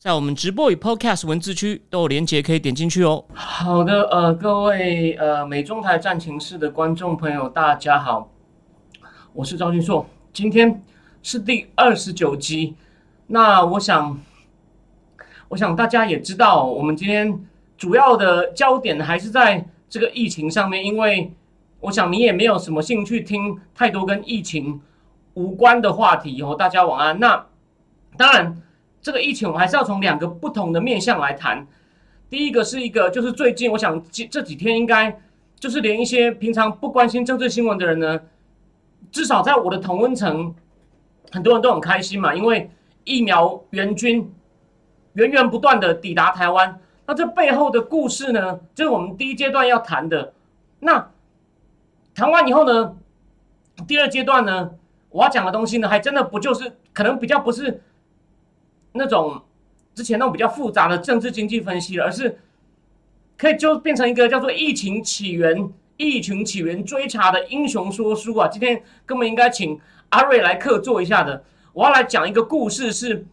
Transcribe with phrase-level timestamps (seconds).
[0.00, 3.22] 在我们直播与 Podcast 文字区都有连接，可以点进去哦。
[3.34, 8.30] 好的，呃，各位呃美中台战情室的观众朋友，大家好，
[9.34, 10.82] 我是赵俊硕，今天
[11.22, 12.74] 是第二十九集。
[13.26, 14.18] 那我想，
[15.48, 17.38] 我想大家也知道，我们今天
[17.76, 21.30] 主要的焦点还是在这个疫情上面，因为
[21.80, 24.80] 我想你也没有什么兴趣听太多跟疫情
[25.34, 26.56] 无关的话题哦。
[26.58, 27.20] 大家晚安。
[27.20, 27.44] 那
[28.16, 28.62] 当然。
[29.02, 31.66] 这个疫情，我们还是要从两个不同的面向来谈。
[32.28, 35.20] 第一个是一个，就是最近，我想这这几天应该
[35.58, 38.20] 就是连一些平常不关心政治新闻的人呢，
[39.10, 40.54] 至少在我的同温层，
[41.32, 42.70] 很多人都很开心嘛，因为
[43.04, 44.32] 疫苗援军
[45.14, 46.78] 源源不断的抵达台湾。
[47.06, 50.34] 那这背后的故事呢，就是我们第一阶段要谈的。
[50.78, 51.10] 那
[52.14, 52.96] 谈完以后呢，
[53.88, 54.70] 第二阶段呢，
[55.08, 57.82] 我要讲的东西呢，还真的不就是可能比较不是。
[58.92, 59.42] 那种
[59.94, 62.40] 之前那种比较复杂的政治经济分析，而是
[63.36, 68.48] 可以就变成一个叫做疫情起源、疫情起源追查的英雄说书啊！
[68.48, 69.78] 今天根本应该请
[70.10, 71.44] 阿瑞来客座一下的。
[71.72, 73.26] 我要来讲一个故事，是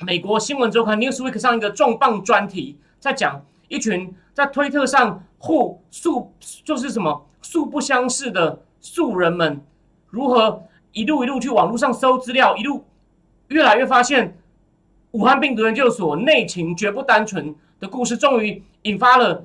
[0.00, 9.60] 美国新闻周刊 Newsweek 上一个重磅专题，在讲一群在推特上互素就是什么素不相识的素人们，
[10.08, 12.84] 如何一路一路去网络上搜资料，一路
[13.48, 14.38] 越来越发现。
[15.12, 19.44] 武汉病毒研究所内情绝不单纯的故事，终于引发了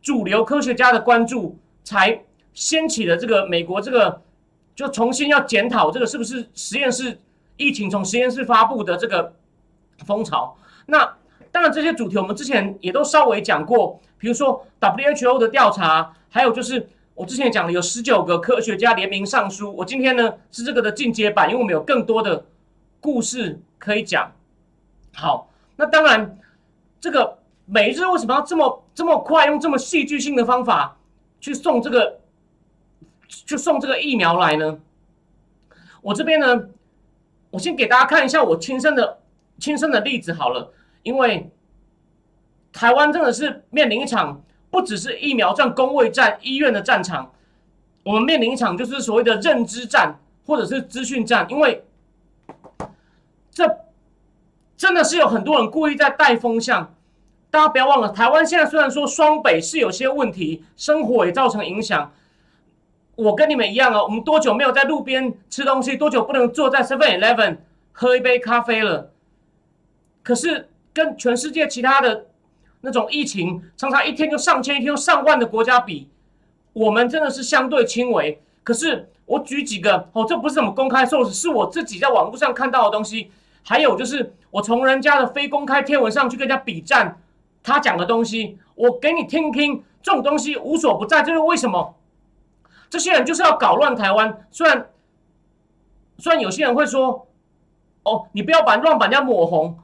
[0.00, 4.22] 主流科学家的关注，才掀起了这个美国这个
[4.74, 7.18] 就重新要检讨这个是不是实验室
[7.56, 9.34] 疫情从实验室发布的这个
[10.04, 10.56] 风潮。
[10.86, 11.16] 那
[11.50, 19.74] 当然这些主题我们之前也都稍微讲过，比如说 WHO 的调查，还有就是我之前讲了有十九个科学家联名上书。
[19.74, 22.44] 我今天呢是这个的进阶版，因为我们有更多的
[23.00, 24.30] 故事可以讲。
[25.14, 26.38] 好，那当然，
[27.00, 30.96] 这个每日为什么要这么这么快用这么戏剧性的方法
[31.38, 32.20] 去送这个，
[33.28, 34.78] 去送这个疫苗来呢？
[36.00, 36.68] 我这边呢，
[37.50, 39.20] 我先给大家看一下我亲身的
[39.58, 40.72] 亲身的例子好了，
[41.02, 41.50] 因为
[42.72, 47.32] 台湾真的是面临一场不只是疫苗战、工位战、医院的战场，
[48.02, 51.84] 我们面临一场就是所谓的认知战或者是资讯战，因为
[53.50, 53.81] 这。
[54.82, 56.92] 真的是有很多人故意在带风向，
[57.52, 62.12] 大家不要忘了，台湾现在虽然说双北是有些问题，生活也造成影响。
[63.14, 65.96] 我跟你们一样啊，我们多久没有在路边吃东西？
[65.96, 67.58] 多久不能坐在 Seven Eleven
[67.92, 69.12] 喝一杯咖啡了？
[70.24, 72.26] 可是跟全世界其他的
[72.80, 76.08] 那种疫情，常常一天就上千、一天就上万的国家比，
[76.72, 78.42] 我们真的是相对轻微。
[78.64, 83.30] 可是我举几个哦，这不是什么公开 source，是我自己在网络上看到的东西。
[83.64, 87.20] 还有就是，我从人家的非公开贴文上去跟人家比战，
[87.62, 91.94] 他讲的东西，我给你听听，这种东西无所不在，这是为什么？
[92.90, 94.46] 这些人就是要搞乱台湾。
[94.50, 94.90] 虽然
[96.18, 97.26] 虽然有些人会说，
[98.02, 99.78] 哦，你不要把乱把人家抹红，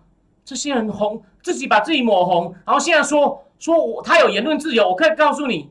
[0.44, 5.71] 这些人红自己把自己抹红，然后现在说说我他有言论自由，我可以告诉你，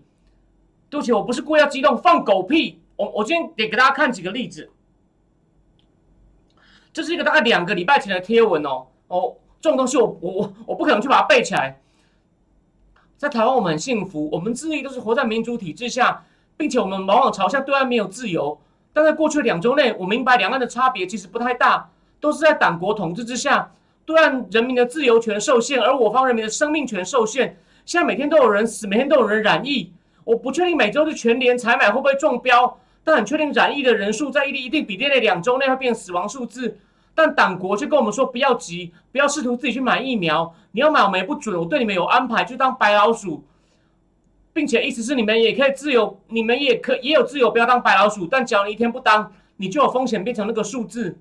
[0.89, 2.79] 对不起，我不是故意要激动，放狗屁。
[2.95, 4.71] 我我今天得给大家看几个例子。
[6.97, 11.79] 这是一个大概两个礼拜前的贴文哦哦，这种东西我我我不可能去把它背起来。
[13.17, 16.25] 在台湾我们很幸福，我们自立都是活在民主体制下，
[16.57, 18.59] 并且我们往往嘲笑对岸没有自由。
[18.93, 21.87] 但在过去两周内，我明白两岸的差别其实不太大，
[22.19, 23.71] 都是在党国统治之下，
[24.03, 27.59] 对岸人民的自由权受限，而我方人民的生命权受限。
[27.85, 29.93] 现在每天都有人死，每天都有人染疫。
[30.23, 36.79] 我不确定每周的全联采买会不会中标，但很确定染疫的人数在一一定比例内两周内会变死亡数字。
[37.17, 40.53] 但党国却跟我们说不要急，不要试图自己去买疫苗。
[40.73, 43.43] 你要买我们也不准，我对你们有安排，就当白老鼠，
[44.53, 48.27] 并且意思是你们也可以自由，你们也可也有自由，不要当白老鼠。
[48.27, 51.17] 但只要你一天不当，你就有风险变成那个数字。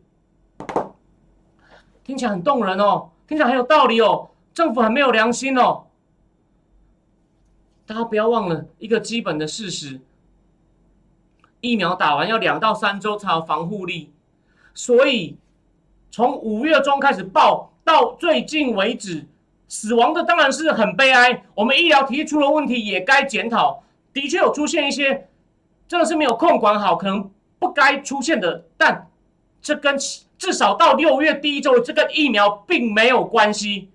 [2.04, 4.28] 听起来很动人哦，听起来很有道理哦。
[4.52, 5.84] 政府很没有良心哦。
[7.86, 10.02] 大家不要忘了一个基本的事实：
[11.62, 14.12] 疫苗打完要两到三周才有防护力，
[14.74, 15.38] 所以。
[16.16, 19.26] 从五月中开始报到最近为止，
[19.68, 21.42] 死亡的当然是很悲哀。
[21.54, 23.82] 我们医疗体系出了问题，也该检讨。
[24.14, 25.28] 的确有出现一些
[25.86, 29.10] 真的是没有控管好，可能不该出现的，但
[29.60, 29.94] 这跟
[30.38, 33.90] 至少到六月第一周这个疫苗并没有关系。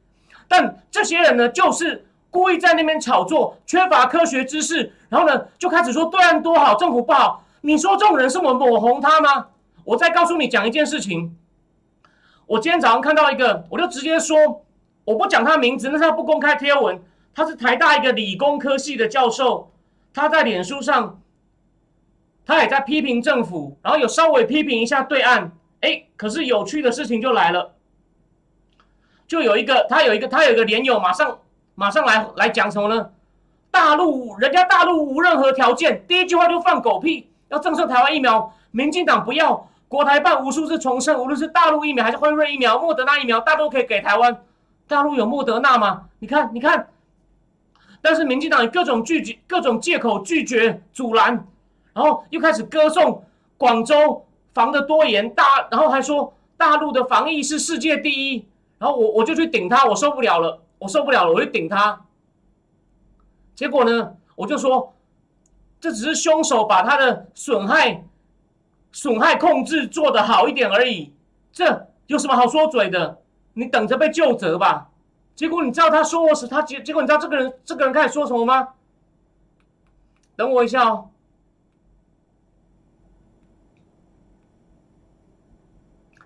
[0.47, 7.43] 但这些人呢，就是故意在那边炒作，缺乏科学知识，然后呢就开始说对岸多好，政府不好。
[7.61, 9.47] 你说这种人是我抹红他吗？
[9.85, 11.35] 我再告诉你讲一件事情。
[12.51, 14.65] 我今天早上看到一个，我就直接说，
[15.05, 17.01] 我不讲他名字，那他不公开贴文。
[17.33, 19.71] 他是台大一个理工科系的教授，
[20.13, 21.21] 他在脸书上，
[22.45, 25.53] 他也在批评政府，然后有稍微批评一下对岸。
[25.79, 27.71] 哎，可是有趣的事情就来了，
[29.25, 31.39] 就有一个他有一个他有一个连友，马上
[31.73, 33.11] 马上来来讲什么呢？
[33.71, 39.69] 大陆人家大陆无任何条件，第一句话就放狗屁，要赠送台湾疫苗，民进党不要。
[39.91, 44.41] 国台办无数次重申，无论是大陆疫苗还是辉瑞疫苗、莫德纳疫苗，大都可以给台湾。
[44.87, 46.05] 大陆有莫德纳吗？
[46.19, 46.87] 你看，你看。
[48.01, 51.45] 但是民进党以各种拒绝、各种借口拒绝、阻拦，
[51.91, 53.25] 然后又开始歌颂
[53.57, 58.45] 广州防的多严大，然后还说大陆的防疫是世界第一。
[58.79, 61.99] 然后我我就去顶他，我受不了了，我受不了了，我就顶他。
[63.55, 64.93] 结果呢，我就说，
[65.81, 68.05] 这只是凶手把他的损害。
[68.91, 71.13] 损害控制做得好一点而已，
[71.51, 73.21] 这有什么好说嘴的？
[73.53, 74.89] 你等着被救责吧。
[75.35, 78.69] 结果你知道他说我是他结，结果你知道这个人这个人开始说什么吗？
[80.35, 81.09] 等我一下哦。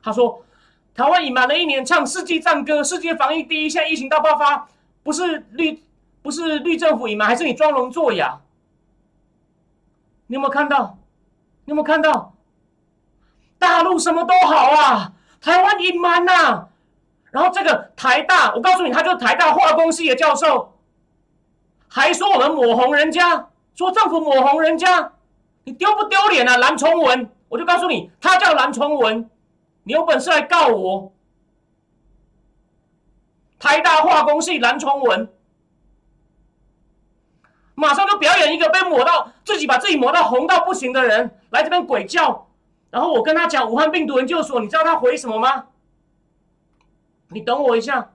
[0.03, 0.43] 他说
[0.93, 4.67] 台湾隐瞒了一年，唱世纪战歌，世界防疫第一，现在疫情大爆发，
[5.01, 5.81] 不是绿
[6.21, 8.39] 不是绿政府隐瞒，还是你装聋作哑？
[10.27, 10.99] 你有没有看到？
[11.65, 12.34] 你有没有看到？
[13.65, 16.67] 大陆什么都好啊，台湾隐瞒呐。
[17.31, 20.77] 然后这个台大，我告诉你，他就是台大化工系的教授，
[21.89, 25.11] 还说我们抹红人家，说政府抹红人家，
[25.63, 26.57] 你丢不丢脸啊？
[26.57, 29.27] 蓝崇文，我就告诉你，他叫蓝崇文，
[29.83, 31.11] 你有本事来告我。
[33.57, 35.27] 台大化工系蓝崇文，
[37.73, 42.44] 马上就表演一个被抹到自己把自己抹到红到不行的人来这边鬼叫。
[42.95, 45.65] 然后我跟他讲武汉病毒研究所，你知道他回什么吗？
[47.27, 48.11] 你等我一下。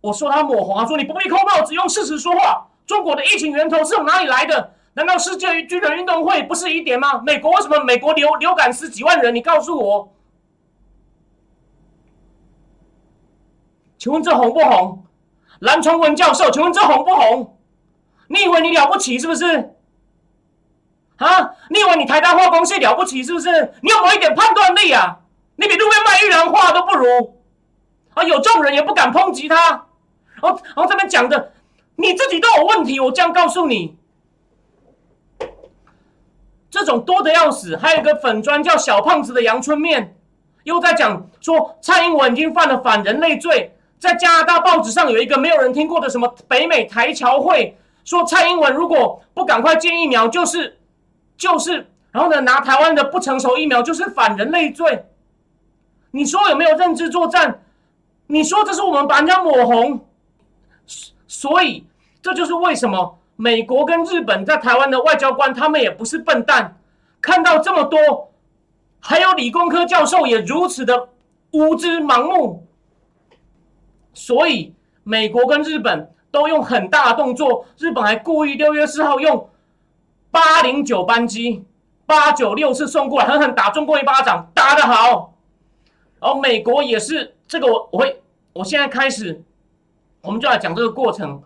[0.00, 2.66] 我说他抹红，他说你不必扣帽子，用事实说话。
[2.86, 4.72] 中国的疫情源头是从哪里来的？
[4.94, 7.20] 难道世界军人运动会不是疑点吗？
[7.20, 9.34] 美国为什么美国流流感死几万人？
[9.34, 10.14] 你告诉我，
[13.98, 15.04] 请问这红不红？
[15.60, 17.58] 蓝崇文教授，请问这红不红？
[18.28, 19.74] 你以为你了不起是不是？
[21.16, 23.74] 啊，你以为你台大化工系了不起是不是？
[23.82, 25.18] 你有没有一点判断力啊？
[25.56, 27.38] 你比路边卖玉兰花都不如。
[28.14, 29.56] 啊，有众人也不敢抨击他。
[30.40, 31.52] 然后，然后这边讲的，
[31.96, 33.00] 你自己都有问题。
[33.00, 33.98] 我这样告诉你，
[36.70, 37.76] 这种多的要死。
[37.76, 40.16] 还有一个粉砖叫小胖子的阳春面，
[40.62, 43.74] 又在讲说蔡英文已经犯了反人类罪。
[43.98, 50.78] 在加拿大报纸上有一个没有人听过的什么北美台侨会，说蔡英文如果不赶快建疫苗，就是
[51.36, 55.04] 就是，然后呢拿台湾的不成熟疫苗就是反人类罪。
[56.12, 57.62] 你说有没有认知作战？
[58.28, 60.06] 你说这是我们把人家抹红，
[61.26, 61.84] 所以
[62.22, 66.76] 这就是为什么美国跟日本在台湾的外交官他们也不是笨蛋，
[67.20, 68.32] 看到这么多，
[69.00, 71.08] 还有理工科教授也如此的
[71.50, 72.67] 无知盲目。
[74.14, 74.74] 所以，
[75.04, 77.64] 美国跟日本都用很大的动作。
[77.78, 79.48] 日本还故意六月四号用
[80.30, 81.64] 八零九班机，
[82.04, 85.34] 八九六次送过来，狠狠打中国一巴掌，打得好。
[86.20, 88.22] 然后美国也是这个，我我会，
[88.52, 89.42] 我现在开始，
[90.22, 91.42] 我们就来讲这个过程。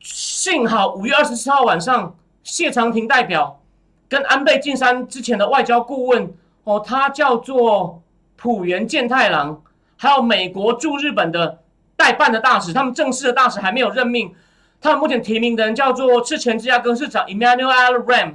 [0.00, 2.14] 幸好五月二十四号晚上，
[2.44, 3.60] 谢长廷代表
[4.08, 6.32] 跟安倍晋三之前的外交顾问，
[6.64, 8.02] 哦，他叫做
[8.36, 9.62] 浦原健太郎。
[9.98, 11.58] 还有美国驻日本的
[11.96, 14.34] 代办的大使，他们正式的大使还没有任命。
[14.80, 18.34] 他们目前提名的人叫做之前芝加哥市长 Emmanuel Ram，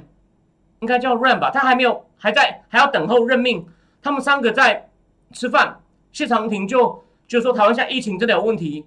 [0.80, 1.50] 应该叫 Ram 吧？
[1.50, 3.66] 他还没有，还在还要等候任命。
[4.02, 4.90] 他们三个在
[5.32, 5.80] 吃饭。
[6.12, 8.86] 谢长廷就就说台湾现在疫情真的有问题，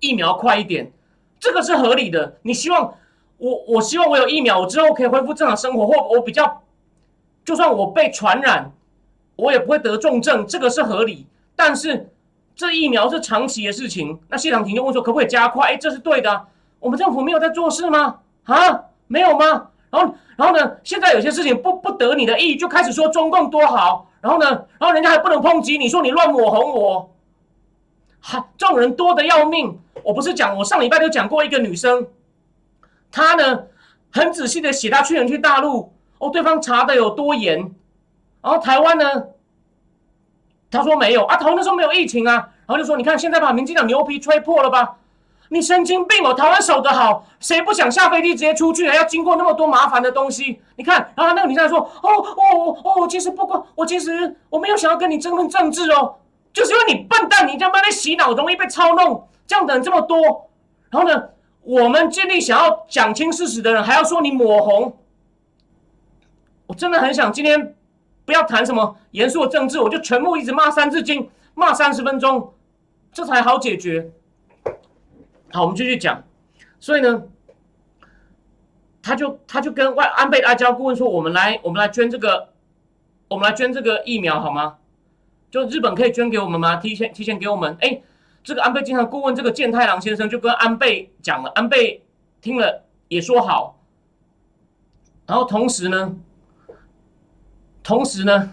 [0.00, 0.90] 疫苗快一点，
[1.38, 2.38] 这个是合理的。
[2.42, 2.94] 你希望
[3.36, 6.62] 我，我希望我有疫苗，我之后可以恢复正常生活，或我比较，
[7.44, 8.72] 就算我被传染，
[9.36, 11.26] 我也不会得重症，这个是合理。
[11.56, 12.10] 但是
[12.54, 15.68] 这疫苗是长期的事情，那谢长廷就问说可不可以加快？
[15.68, 16.46] 哎，这是对的，
[16.80, 18.20] 我们政府没有在做事吗？
[18.44, 19.68] 啊，没有吗？
[19.90, 20.76] 然后，然后呢？
[20.82, 24.48] 现在有些事情不不得你的意，就开始说中共多好，然后呢？
[24.78, 27.14] 然后人家还不能抨击你说你乱抹红我，
[28.20, 29.78] 还这种人多的要命。
[30.02, 32.08] 我不是讲，我上礼拜就讲过一个女生，
[33.10, 33.64] 她呢
[34.10, 37.58] 很仔细的写她去年去大陆，哦，对方查的有多严，
[38.40, 39.04] 然后台湾呢，
[40.72, 42.32] 他说没有啊，台湾那时候没有疫情啊，
[42.66, 44.96] 然后就说你看现在把民进党牛皮吹破了吧。
[45.50, 46.32] 你神经病哦！
[46.32, 48.88] 台湾守得好，谁不想下飞机直接出去？
[48.88, 50.62] 还要经过那么多麻烦的东西？
[50.76, 56.14] 你看，然后那个女生说：“哦哦哦，其实不过，我其实我没有想要跟你争论政治哦，
[56.54, 60.48] 就是因为你笨蛋，你这样被洗脑，容易被操弄，这样的人这么多。
[60.88, 61.22] 然后呢，
[61.64, 64.96] 我们尽力想要讲清事实的人，还要说你抹红。
[66.66, 67.74] 我真的很想今天
[68.24, 72.54] 不要谈什么严肃的政治，我就全部一直骂三字经，骂三十分钟，
[73.12, 74.12] 这才好解决。”
[75.52, 76.24] 好，我们继续讲。
[76.80, 77.24] 所以呢，
[79.02, 82.48] 他就他就跟外安倍外交顾问说：“我们来，我们来捐这个，
[83.28, 84.78] 我们来捐这个疫苗好吗？
[85.50, 86.76] 就日本可以捐给我们吗？
[86.76, 88.00] 提前提前给我们。”哎，
[88.42, 92.02] 这个安倍经常顾问这个健太郎先生就跟安倍讲了，安倍
[92.40, 93.78] 听了也说好。
[95.26, 96.16] 然后同时呢，
[97.82, 98.52] 同时呢，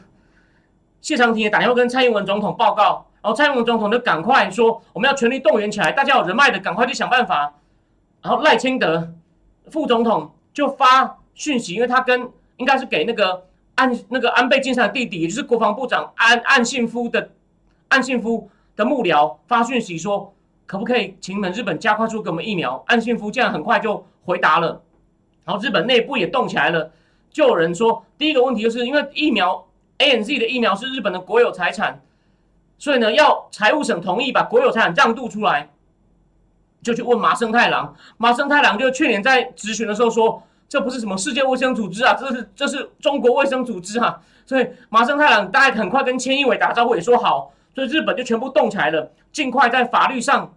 [1.02, 3.06] 谢长廷也打电话跟蔡英文总统报告。
[3.22, 7.54] 然后蔡英文总统就赶快说：“我们要全力动员起来，大家有人脉的赶快去想办法。”
[8.24, 9.14] 然后赖清德
[9.70, 13.46] 副总统就发讯息，因为他跟应该是给那个
[13.76, 17.30] 安那个安倍晋三的弟弟，也就是国防部长安安信夫的
[17.90, 20.34] 安信夫的幕僚发讯息说
[20.66, 24.82] ：“可不可以请你们日本加快出给我们疫苗？”安信夫这样很快就回答了。
[25.44, 26.90] 然后日本内部也动起来了，
[27.32, 29.68] 就有人说：“第一个问题就是因为疫苗
[30.00, 32.02] A N Z 的疫苗是日本的国有财产。”
[32.78, 35.70] 所以呢，要财务省同意把国有财产让渡出来，
[36.82, 37.96] 就去问麻生太郎。
[38.18, 47.54] 麻生太郎就去年在质询的时候说：“这不是什么世界卫生组织啊，这是这是中国卫生组织啊。”所以麻生太郎大概很快跟千亿伟打招呼，也说好。
[47.76, 50.54] 所以日本就全部动起来了，尽快在法律上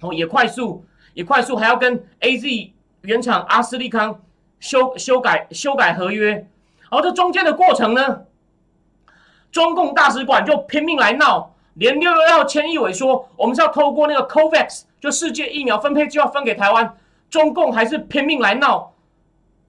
[0.00, 4.20] 哦也快速也快速，还要跟 A Z 原厂阿斯利康
[4.62, 6.46] 修修改修改合约。
[6.88, 8.22] 而这中间的过程呢？
[9.50, 16.96] 中共大使馆就拼命来闹，连六六幺千亿委说我们是要透过那个 COVAX 就世界疫苗分配计划分给台湾，
[17.28, 18.94] 中共还是拼命来闹，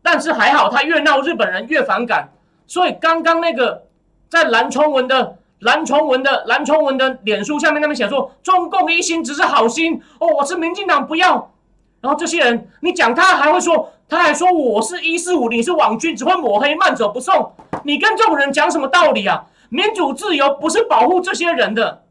[0.01, 2.31] 但是还好他越闹日本人越反感，
[2.65, 3.88] 所以刚刚那个
[4.29, 11.51] 在蓝崇文的蓝崇文的蓝崇文的脸书下面那边写说中共一心只是好心哦，我是民进党不要，
[12.00, 17.51] 然后这些人你讲他还会说他还说我是一四五你是网军只会抹黑慢走不送，
[17.84, 19.46] 你跟这种人讲什么道理啊？
[19.70, 22.03] 民主自由不是保护这些人的，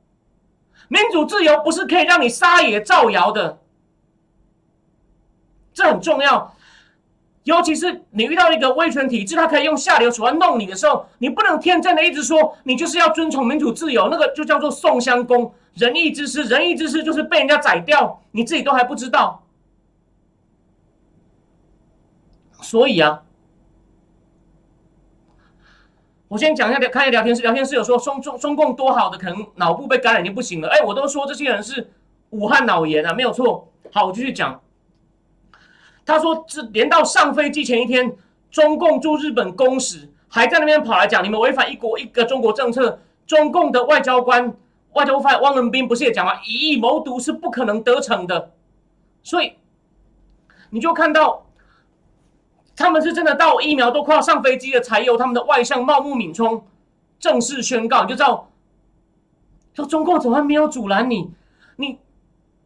[0.89, 3.61] 民主自由不是可以让你撒野造谣的，
[5.73, 6.55] 这很重要。
[7.45, 19.42] 尤其是你遇到一个威权体制，他可以用下流手段弄你的时候，你不能天真的一直说你就是要遵从民主自由，那个就叫做宋襄公仁义之师，仁义之师就是被人家宰掉，你自己都还不知道。
[22.73, 23.23] 所以啊。
[26.29, 27.43] 我先讲一下，看一下聊天室。
[27.43, 30.69] 聊天室有说中中中共多好的，可能脑部被感染已经不行了。
[30.69, 31.93] 哎，我都说这些人是
[32.31, 33.71] 武汉脑炎啊，没有错。
[33.93, 34.63] 好，我继续讲。
[36.07, 38.17] 他说，这连到上飞机前一天，
[38.51, 43.01] 中共驻日本公使还在那边跑来讲，你们违反一国一个中国政策。
[43.27, 44.57] 中共的外交官、
[44.95, 46.41] 外交部发汪文斌不是也讲吗？
[46.47, 48.53] 以意谋独是不可能得逞的。
[49.23, 49.59] 所以
[50.71, 51.45] 你就看到。
[52.83, 56.67] 他们是真的到疫苗都快要上飞机了，才由他们的外相茂木敏充
[57.21, 58.51] 正式宣告，你就知道，
[59.73, 61.31] 说中共怎么没有阻拦你？
[61.77, 61.97] 你、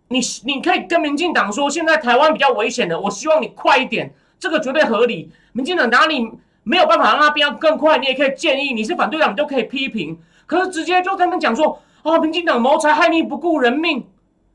[0.08, 5.30] 你、你可以跟民进党说，现在台湾比较危险的，我希望你快一点，这个绝对合理。
[5.52, 6.26] 民进党哪里
[6.62, 7.98] 没有办法让他变更快？
[7.98, 10.18] 你也可以建议，你是反对党，你都可以批评。
[10.46, 14.06] 可是直接就在那讲说，啊，民进党谋财害命，不顾人命，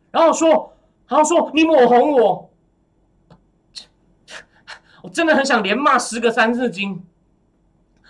[0.09, 0.73] 然后说，
[1.07, 2.50] 然后说你抹红我。
[5.01, 7.03] 我真的很想连骂十个三字经，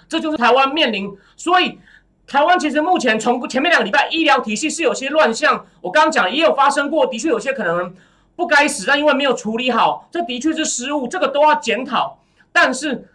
[0.10, 1.18] 这就是台湾面临。
[1.38, 1.80] 所以，
[2.28, 5.66] 台湾其实目前从前面两个礼拜医疗体系是有些乱象。
[5.80, 7.96] 我刚刚讲也有发生过，的确有些可能
[8.36, 12.20] 不该死，但因为没有处理好，这的确是失误，这个都要检讨。
[12.52, 13.08] 但是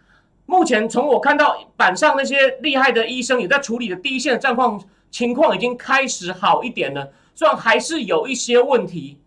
[0.47, 9.19] 目前从我看到板上那些厉害的医生也在处理的第一线的状况情况已经开始好一点了，虽然还是有一些问题。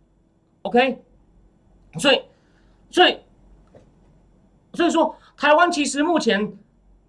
[0.62, 0.98] OK，
[1.98, 2.22] 所以，
[2.90, 3.18] 所以。
[4.74, 6.52] 所以说，台湾其实目前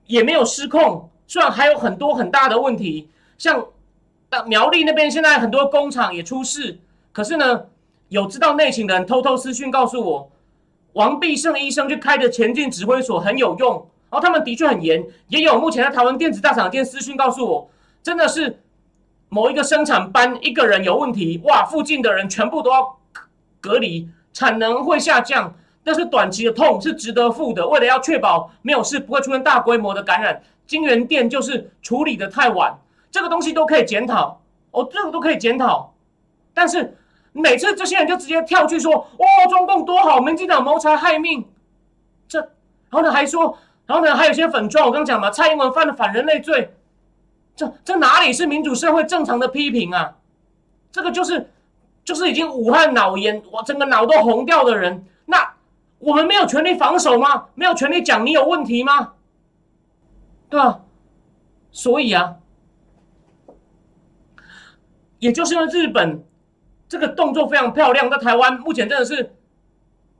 [0.07, 3.65] 也没有失控，虽然还有很多很大的问题，像
[4.45, 6.79] 苗栗那边现在很多工厂也出事，
[7.11, 7.65] 可是呢，
[8.09, 10.31] 有知道内情的人偷偷私讯告诉我，
[10.93, 13.73] 王必胜医生去开的前进指挥所很有用，
[14.09, 17.69] 然后他们的确很严，也有目前在台湾电子大厂店私讯告诉我，
[18.01, 18.61] 真的是
[19.29, 22.97] 某一个生产班一个人有问题，哇，附近的人全部都要
[23.59, 27.67] 隔离，产能会下降，但是短期的痛是值得付的。
[27.67, 35.93] 为了要确保没有事，不会出现大规模的感染，金源店就是处理的太晚，这个东西都可以检讨，哦，这个都可以检讨。
[36.53, 36.97] 但是
[37.31, 41.45] 每次这些人就直接跳去说，哇，中共多好，民进党谋财害命，
[42.27, 42.49] 这，然
[42.91, 46.73] 后呢还说，然后呢还有些粉状，我刚讲嘛，蔡英文犯了反人类罪。
[47.55, 50.15] 这这哪里是民主社会正常的批评啊？
[50.91, 51.51] 这个就是
[52.03, 55.05] 就是已经武汉脑炎，我整个脑都红掉的人。
[56.01, 57.45] 我们没有权利防守吗？
[57.55, 59.13] 没有权利讲你有问题吗？
[60.49, 60.81] 对吧？
[61.71, 62.35] 所以啊，
[65.19, 66.23] 也就是因为日本
[66.89, 69.35] 这个动作非常漂亮，在台湾目前真的是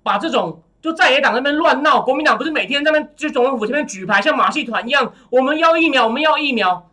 [0.03, 6.89] 把这种就在野党那边乱闹，国民党不是每天在那边就总统府前面举牌，像马戏团一样，我们要疫苗，我们要疫苗。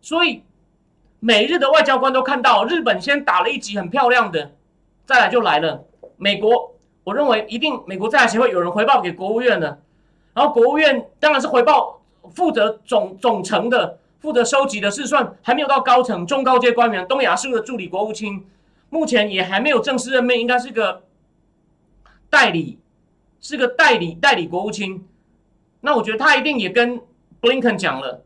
[0.00, 0.44] 所以，
[1.18, 4.52] 每日的外交官都看到，日本先打了一集很漂亮的，
[5.06, 5.84] 再来就来了。
[6.16, 6.74] 美国，
[7.08, 9.80] 我认为一定美国在台协会有人回报给国务院的，
[10.34, 12.02] 然后国务院当然是回报
[12.34, 18.44] 负责总总成的，负责收集的试算，还没有到高层中高阶官员，东亚事务的助理国务卿，
[18.90, 21.04] 目前也还没有正式任命，应该是个
[22.28, 22.78] 代理，
[23.40, 25.08] 是个代理代理国务卿。
[25.80, 27.00] 那我觉得他一定也跟
[27.40, 28.22] 布林肯讲了。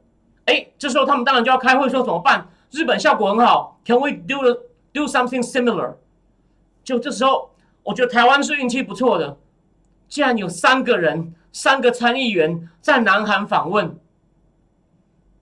[0.46, 2.48] 哎，这时候他们当然就要开会说怎么办？
[2.72, 4.42] 日本效果很好，Can we do
[4.92, 5.94] do something similar？
[6.82, 7.51] 就这时候，
[7.82, 9.38] 我觉得台湾是运气不错的，
[10.08, 13.96] 竟然有三个人，三个参议员在南韩访问，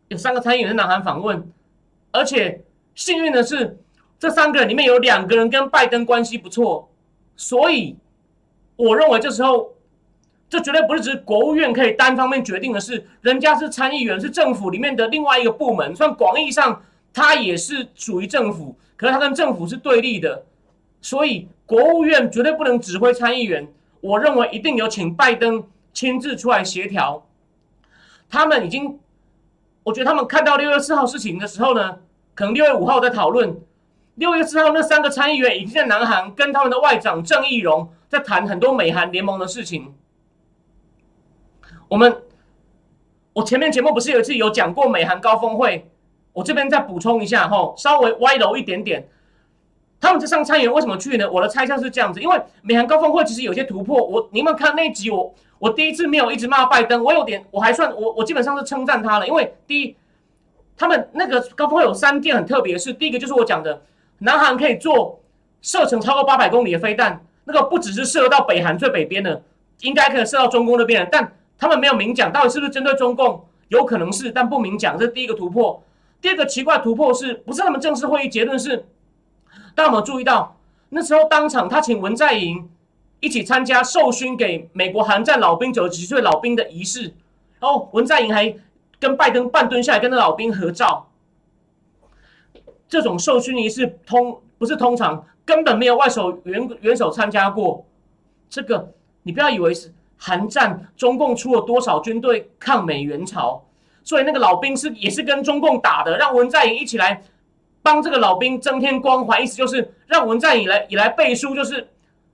[0.09, 1.50] 有三个参议员在南韩访问，
[2.12, 3.78] 而且幸运的是，
[4.18, 6.90] 这三个人里面有两个人跟拜登关系不错，
[7.37, 7.97] 所以
[8.76, 9.75] 我认为这时候。
[10.50, 16.82] 这绝对不是指国务院可以单方面决定的事，人家是参议员，是政府里面的另外一个部门，算广义上，
[17.12, 20.44] 他也是属于政府，可是他跟政府是对立的，
[21.00, 23.69] 所以国务院绝对不能指挥参议员。
[24.00, 27.26] 我认为一定有请拜登亲自出来协调。
[28.30, 28.99] 他们已经，
[29.82, 31.99] 我觉得他们看到六月四号事情的时候呢，
[32.34, 33.60] 可能六月五号在讨论，
[34.15, 39.95] 六月四号那三个参议员已经在南韩跟他们的外长郑义荣在谈很多美韩联盟的事情。
[41.89, 42.23] 我们，
[43.34, 45.91] 我前面节目不是有一次有讲过美韩高峰会，
[46.32, 49.08] 我这边再补充一下哈，稍微歪楼一点点。
[50.00, 51.30] 他们这上参议员为什么去呢？
[51.30, 54.02] 我的猜测是这样子，因为美韩高峰会其实有些突破。
[54.02, 59.97] 我你们看那集，我我第一次没有一直骂拜登，我有点我还算我我基本上是称赞他了，因为第一，
[60.76, 63.82] 他们那个高峰会有三件很特别的事，第一个就是我讲的，
[64.19, 65.21] 南韩可以做
[65.60, 69.43] 射程超过八百公里的飞弹，那个不只是射到北韩最北边的，
[69.80, 71.32] 应该可以射到中共那边的，但。
[71.63, 74.99] 他们没有明讲到底是不是针对中共，有可能是，但不明讲。
[74.99, 75.82] 这是第一个突破。
[76.19, 78.82] 第二个奇怪突破是不是他们正式会议结论是？
[79.80, 80.58] 大家有没有注意到
[80.90, 82.69] 那时候当场他请文在寅
[83.21, 87.14] 一起参加授勋给美国韩战老兵九十几岁老兵的仪式，
[87.58, 88.54] 然后文在寅还
[88.99, 91.08] 跟拜登半蹲下来跟那老兵合照。
[92.90, 97.86] 这种授勋仪式通不是通常根本没有外手元元首参加过。
[98.50, 99.95] 这个你不要以为是。
[100.19, 103.62] 韩战，中共出了多少军队抗美援朝？
[104.04, 107.23] 所以那个老兵是也是跟中共打的，让文在寅一起来
[107.82, 111.88] 帮这个老兵增添光环，意思就是让文在寅来以来背书，就是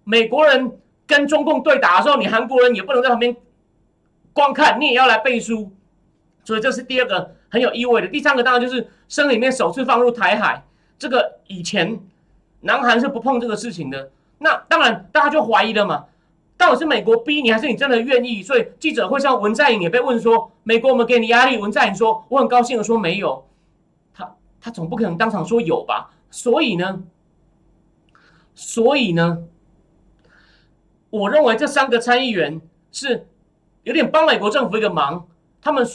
[0.05, 3.37] 美国人跟中共对打的时候，你韩国人也不能在旁边
[4.33, 5.73] 光看，你也要来背书。
[6.45, 8.09] 所以这是第二个很有意味的。
[8.09, 10.65] 第三个当然就是生里面首次放入台海，
[10.99, 12.01] 这个以前
[12.61, 14.11] 南韩是不碰这个事情的。
[14.39, 16.05] 那当然大家就怀疑了嘛。
[16.59, 18.43] 到底是美国逼你，还是你真的愿意？
[18.43, 23.46] 所以记者会上，文在寅也被问说：“美国我们给你压力？”文在寅说：“我很高兴的说没有。”
[24.67, 26.11] 他总不可能当场说有吧？
[26.29, 27.05] 所以呢，
[28.53, 29.45] 所以呢，
[31.09, 33.29] 我认为这三个参议员是
[33.85, 35.29] 有点帮美国政府一个忙，
[35.63, 35.89] 他们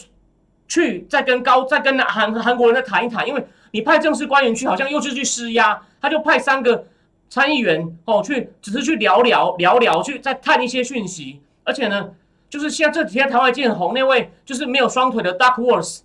[0.66, 6.86] 去再跟高再跟韩韩国人再谈一谈，因为你派正式官员去，好像又是去施压，他就派三个。
[7.28, 11.40] 参议员哦，去只是去聊聊聊聊，去再探一些讯息。
[11.64, 12.10] 而且呢，
[12.50, 16.00] 就是现在这几天台湾已经很红那位，就是没有双腿的 Duckworth，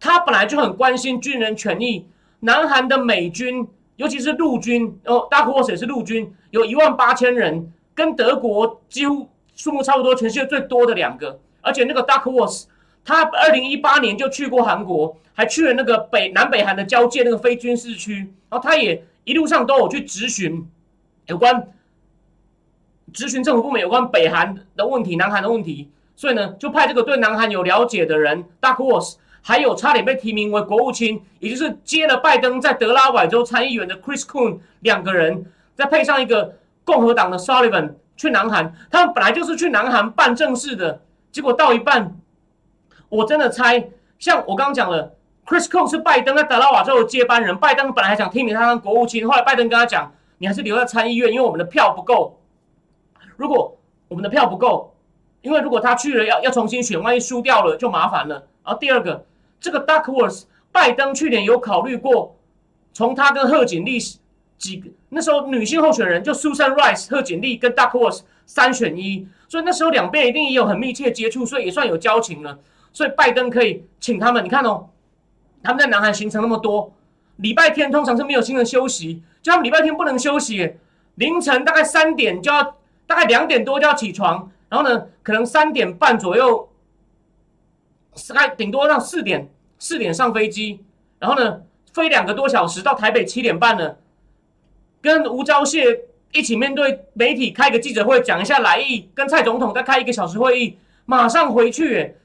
[0.00, 2.06] 他本来就很关心军人权益。
[2.40, 11.40] 南韩的美军，尤其是陆军哦，Duckworth 也是陆军，有一万八千人，跟德国几乎数目差不多，全世界最多的两个。
[11.60, 12.64] 而且那个 Duckworth，
[13.04, 19.04] 他二零一八年就去过韩国，还去了那个北南北韩的交界那个非军事区，然后他也。
[19.24, 20.66] 一路上都有去质询
[21.26, 21.68] 有关
[23.12, 41.00] 质询政府部门有关北韩的问题、南韩的问题，所以呢，就派这个对南韩有了解的人，Duckworth，还有差点被提名为国务卿，也就是接了拜登在德拉瓦州参议员的 Chris Coon 两个人，再配上一个共和党的 Sullivan 去南韩，他们本来就是去南韩办正事的，
[41.32, 42.16] 结果到一半，
[43.08, 45.14] 我真的猜，像我刚刚讲了
[45.46, 52.38] ，Chris Coon 是拜登在德拉瓦州的接班人，拜登本来还想提名他当国务卿，后来拜登跟他讲，你还是留在参议院，因为我们的票不够，
[53.36, 54.94] 如果我们的票不够。
[55.40, 58.42] 因为如果他去了，要要重新选，万一输掉了就麻烦了。
[58.68, 59.24] 然后第二个，
[59.58, 62.36] 这个 Duckworth，拜登去年有考虑过，
[62.92, 63.98] 从他跟贺锦丽
[64.58, 72.58] 几个那时候女性候选人就 Susan Rice、贺锦丽跟 Duckworth 三选一，所以那时候两边一定也有很密切接触，所以也算有交情了。
[72.92, 74.90] 所以拜登可以请他们，你看哦，
[75.62, 76.92] 他们在南韩行程那么多，
[77.36, 80.74] 礼拜天通常是没有新人休息，就他们礼拜天不能休息，
[81.14, 82.76] 凌晨大概三点就要，
[83.06, 84.50] 大概两点多就要起床。
[84.68, 86.68] 然后呢，可能三点半左右，
[88.34, 90.80] 概顶多让四点四点上飞机，
[91.18, 91.60] 然后呢，
[91.92, 93.96] 飞两个多小时到台北七点半呢，
[95.00, 96.00] 跟吴钊燮
[96.32, 102.16] 一起面对媒体开个记者会，讲一下来意，跟蔡总统再开一个小时会议，马上回去，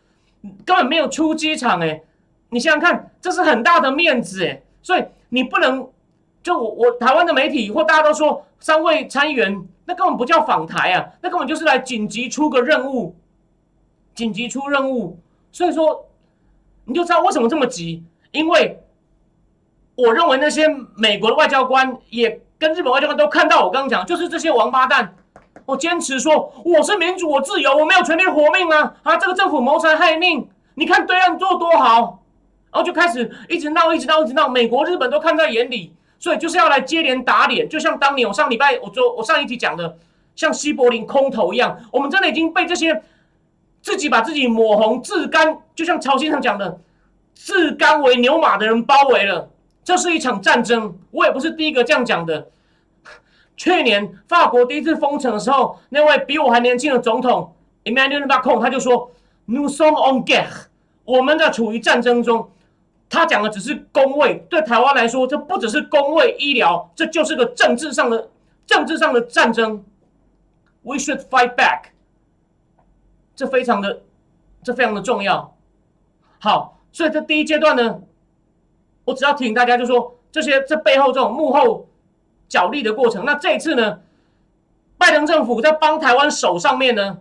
[0.66, 2.02] 根本没有出机场哎，
[2.50, 5.88] 你想想看，这是很大的面子哎，所以你不能
[6.42, 9.68] 就我我台湾的媒体或大家都说三位参议员。
[9.86, 13.14] 那根本不叫访台啊，那根本就是来紧急出个任务，
[14.16, 15.20] 紧急出任务。
[15.54, 16.10] 所以说，
[16.84, 18.84] 你就知道为什么这么急，因为
[19.96, 25.16] 我认为那些美国的外交官也跟日本外交官都看到我刚刚讲，就是这些王八蛋，
[25.66, 28.96] 我坚持说我是民主，我自由，我没有权利活命啊！
[29.04, 32.24] 啊，这个政府谋财害命，你看对岸做多好，
[32.72, 35.96] 然后就开始一直闹，一直闹，一直闹，美国、日本都看在眼里。
[36.18, 39.98] 所以就是要来接连打脸，就像当年我上礼拜我做我上一集讲的，
[40.38, 43.04] 像西柏林空投一样，我们真的已经被这些
[43.84, 46.80] 自己把自己抹红、自甘，就像曹先生讲的，
[47.36, 49.52] 自甘为牛马的人包围了。
[49.84, 52.48] 这是一场战争，我也不是第一个这样讲的。
[53.58, 59.12] 去年法国第一次封城的时候，那位比我还年轻的总统 Emmanuel Macron 他就说
[59.48, 60.68] ：“Nous sommes en guerre，
[61.04, 62.50] 我们在处于战争中。”
[63.10, 68.30] 他讲的只是工位，对台湾来说，这不只是工位医疗，这就是个政治上的
[68.66, 69.84] 政治上的战争。
[70.82, 71.92] We should fight back，
[73.36, 74.02] 这非常的
[74.64, 75.56] 这非常的重要。
[76.40, 78.02] 好，所以这第一阶段呢，
[79.06, 81.88] 我只要提醒大家，就说这些这背后这种幕后
[82.48, 83.26] 角力的过程。
[83.26, 84.00] 那这一次呢，
[84.98, 87.20] 拜登政府在帮台湾手上面呢，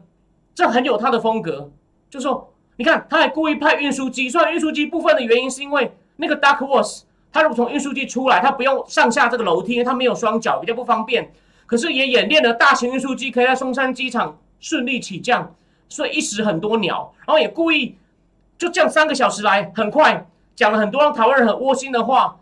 [0.54, 1.70] 这很有他的风格，
[2.08, 2.48] 就说。
[2.76, 4.30] 你看，他还故意派运输机。
[4.30, 11.32] 虽然运输机部分的原因是因为那个 Duckworth，他如果从运输机出来，他不用上下这个楼梯，他没有双脚，比较不方便。
[11.66, 15.54] 可是也演练了大型运输机可以在松山机场顺利起降，
[15.94, 17.12] 所以一时很多鸟。
[17.26, 17.96] 然后也故意
[18.58, 22.36] 就这样三个小时来，很快讲了很多让台湾人很窝心的话。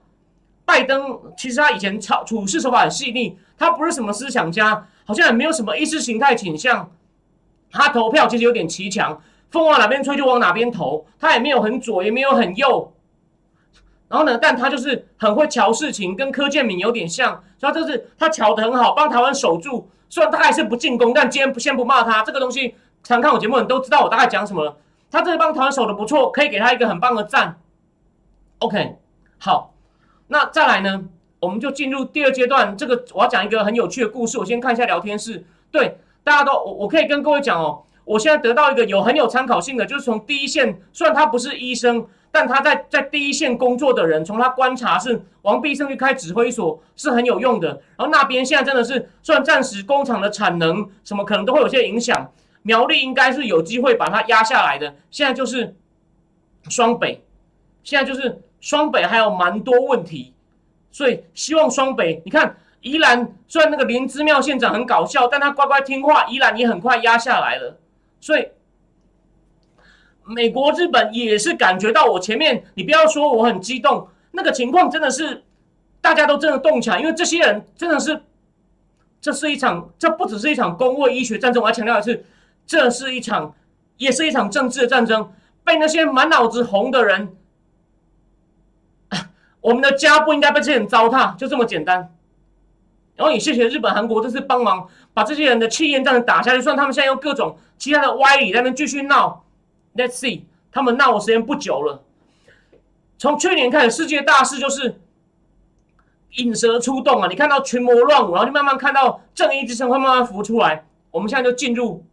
[0.65, 6.91] 拜登其实他以前处处事手法很细腻，他不是什么思想家，好像也没有什么意识形态倾向。
[7.73, 9.21] 他投票其实有点奇强。
[9.51, 12.93] 风往哪边吹就往哪边投，他也没有很左，也没有很右，
[14.07, 19.91] 然后呢，但他就是很会瞧事情，跟柯建敏有点像，所以就是他瞧得很好，帮台湾守住。
[20.09, 24.77] 虽然他还是不进攻，但今天不先不骂他，这个东西常看我节目，你都知道我大概讲什么。
[25.11, 27.59] 他这帮团守的不错，可以给他一个很棒的赞。
[28.59, 28.97] OK，
[29.39, 29.75] 好，
[30.29, 31.03] 那再来呢，
[31.41, 32.77] 我们就进入第二阶段。
[32.77, 34.39] 这个我要讲一个很有趣的故事。
[34.39, 37.83] 我先看一下聊天室，对，大家都我我可以跟各位讲哦。
[38.05, 47.69] 我现在得到一个有很有参考性的，就是从第一线，虽然他不是医生，但他在在第一线工作的人，从他观察是王必胜去开指挥所是很有用的。
[47.97, 52.31] 然后那边现在真的是，虽然暂时工厂的产能什么可能都会有些影响，
[52.63, 54.97] 苗栗应该是有机会把它压下来的。
[55.11, 55.75] 现在就是
[56.69, 57.25] 双北，
[57.83, 60.35] 现在就是双北还有蛮多问题，
[60.91, 67.79] 所以希望双北，你看宜兰虽然那个林之妙县长很搞笑，但他乖乖听话，宜兰也很快压下来了。
[68.21, 68.49] 所以，
[70.25, 75.43] 美国、日本也是感觉到我前面，你不要说我很激动，那个情况真的是
[76.01, 78.23] 大家都真的动起来，因为这些人真的是，
[79.21, 82.25] 这是一场，这不只是一场公卫医学战争，我要强调一次，
[82.71, 83.53] 这是一场，
[83.97, 85.33] 也是一场政治的战争。
[85.65, 87.37] 被那些满脑子红的人，
[89.61, 92.15] 我们的家不应该被这些人糟蹋，就这么简单。
[93.17, 99.45] 然后也谢谢日本、韩国这次帮忙把这些人的气焰战打下去，算他们现在用各种其他的歪理在那继续闹。
[99.97, 102.05] Let's see，他们闹的时间不久了。
[103.19, 105.01] 从去年开始，世界大事就是
[106.37, 107.27] 引蛇出洞啊！
[107.29, 110.85] 你看到群魔乱舞，然后就慢慢看到正义之声会慢慢浮出来。
[111.11, 112.05] 我们现在就进入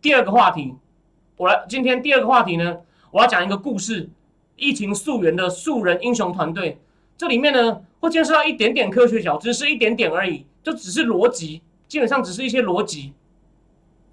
[0.00, 0.74] 第二个话题。
[1.36, 4.10] 我来，今天第二个话题呢，我要讲一个故事。
[4.56, 6.78] 疫情溯源的素人英雄团队。
[7.16, 13.14] 这里面呢，会牵涉到一点点科学小知识，一点点而已，就只是逻辑，基本上只是一些逻辑。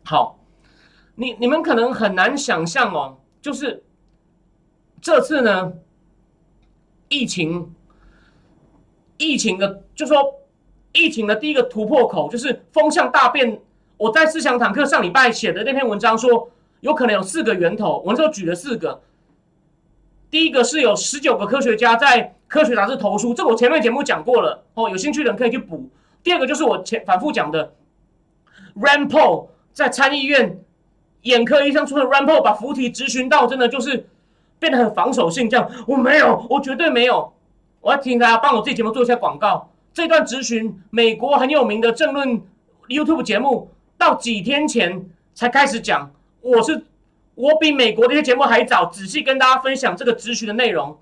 [0.05, 0.39] 好，
[1.15, 3.83] 你你们可能很难想象哦，就是
[5.01, 5.73] 这次呢，
[7.09, 7.73] 疫情，
[9.17, 10.17] 疫情的，就说
[10.93, 13.61] 疫情的第一个突破口就是风向大变。
[13.97, 16.49] 我在思想坦克上礼拜写的那篇文章说，
[16.81, 19.01] 有可能有四个源头，我那时候举了四个。
[20.29, 25.89] 第一个是有十九个科学家在科学杂志投书，这我前面节目讲过了哦，有兴趣的人可以去补。
[26.21, 27.73] 第二个就是我前反复讲的
[28.75, 30.59] ，Rand Paul 在参议院
[31.21, 34.07] 眼科医生出的 Rand Paul 把福提咨询到真的就是
[34.59, 37.33] 变得很防守性，这样我没有，我绝对没有。
[37.79, 39.71] 我要请大家帮我自己节目做一下广告。
[39.93, 42.41] 这段咨询，美国很有名的政论
[42.87, 46.83] YouTube 节目，到几天前才开始讲，我是。
[47.35, 50.97] 我比美国这些节目还早，仔细跟大家分享这个咨询的内容。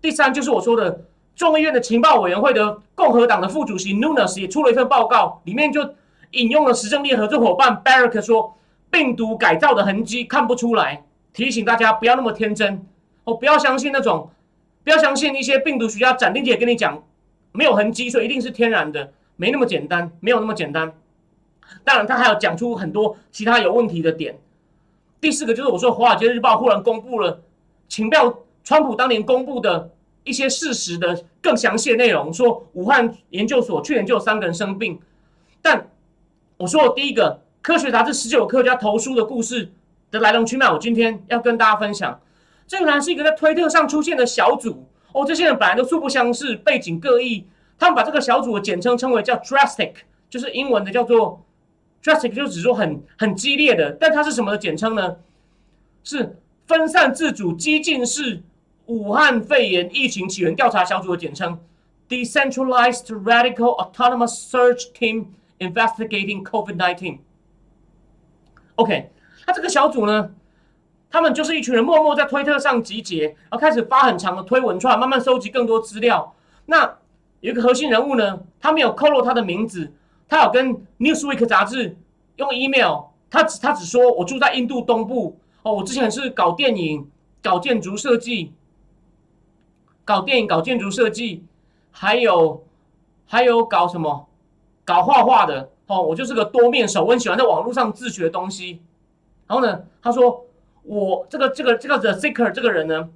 [0.00, 1.00] 第三就是我说的
[1.34, 5.94] 众议院的情报委员会的共和党的副主席 Nunes 也出了一份报告，里面就
[6.30, 8.56] 引用了时政力合作伙伴 Barrack 说，
[8.88, 12.86] 病毒改造的痕迹看不出来，提醒大家不要那么天真
[13.24, 14.30] 哦，不要相信那种，
[14.84, 17.02] 不要相信一些病毒学家斩钉截铁跟你讲
[17.50, 20.92] 没有痕迹，所以一定是天然的，没那么简单，没有那么简单。
[21.84, 24.38] 当然，他还有讲出很多其他有问题的点。
[25.20, 27.42] 第四个就是我说，《华尔街日报》忽然公布了
[27.88, 29.90] 情报，川普当年公布的
[30.24, 34.98] 一些事实的更详细的内容，说武汉研究所去年就有三个人生病。
[35.60, 35.90] 但
[36.56, 39.70] 我说我第一个科学杂志十九科学家投书的故事
[40.10, 42.20] 的来龙去脉，我今天要跟大家分享。
[42.66, 47.46] 这个然是一个在推特上出现的小组哦，这些人本来都素不相识，背景各异，
[47.78, 49.92] 他们把这个小组的简称称为叫 “drastic”，
[50.30, 51.44] 就是英文的叫做。
[52.02, 55.16] Drastic 就只说很很激烈的，但它是什么的简称呢？
[56.02, 58.42] 是分散自主激进式
[58.86, 61.60] 武汉肺炎疫情起源调查小组的简称
[62.08, 65.26] ，Decentralized Radical Autonomous Search Team
[65.58, 67.18] Investigating COVID-19。
[68.76, 69.10] OK，
[69.46, 70.30] 那这个小组呢，
[71.10, 76.34] 他们就是一群人默默在推特上集结，然后开始发很长的推文串，慢慢收集更多资料。
[76.64, 76.96] 那
[77.40, 79.92] 有一个核心人物呢，他没有透露他的名字。
[80.30, 81.96] 他有跟 Newsweek 杂志
[82.36, 87.10] 用 email，他只他只说我住在印度东部哦，我之前是搞电影、
[87.42, 88.52] 搞建筑设计、
[90.04, 91.44] 搞电影、搞建筑设计，
[91.90, 92.64] 还有
[93.26, 94.28] 还有搞什么
[94.84, 98.80] 搞画画的哦，我就是个多面手，我很喜欢在网络上自学东西。
[99.48, 100.46] 然后呢，他说
[100.84, 103.08] 我这个这个这个 The Seeker 这个人呢，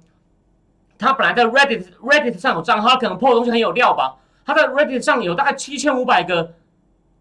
[0.99, 4.17] 他本来在 Reddit Reddit 上有账号，可能破东西很有料吧。
[4.45, 6.53] 他在 Reddit 上有大概七千五百个。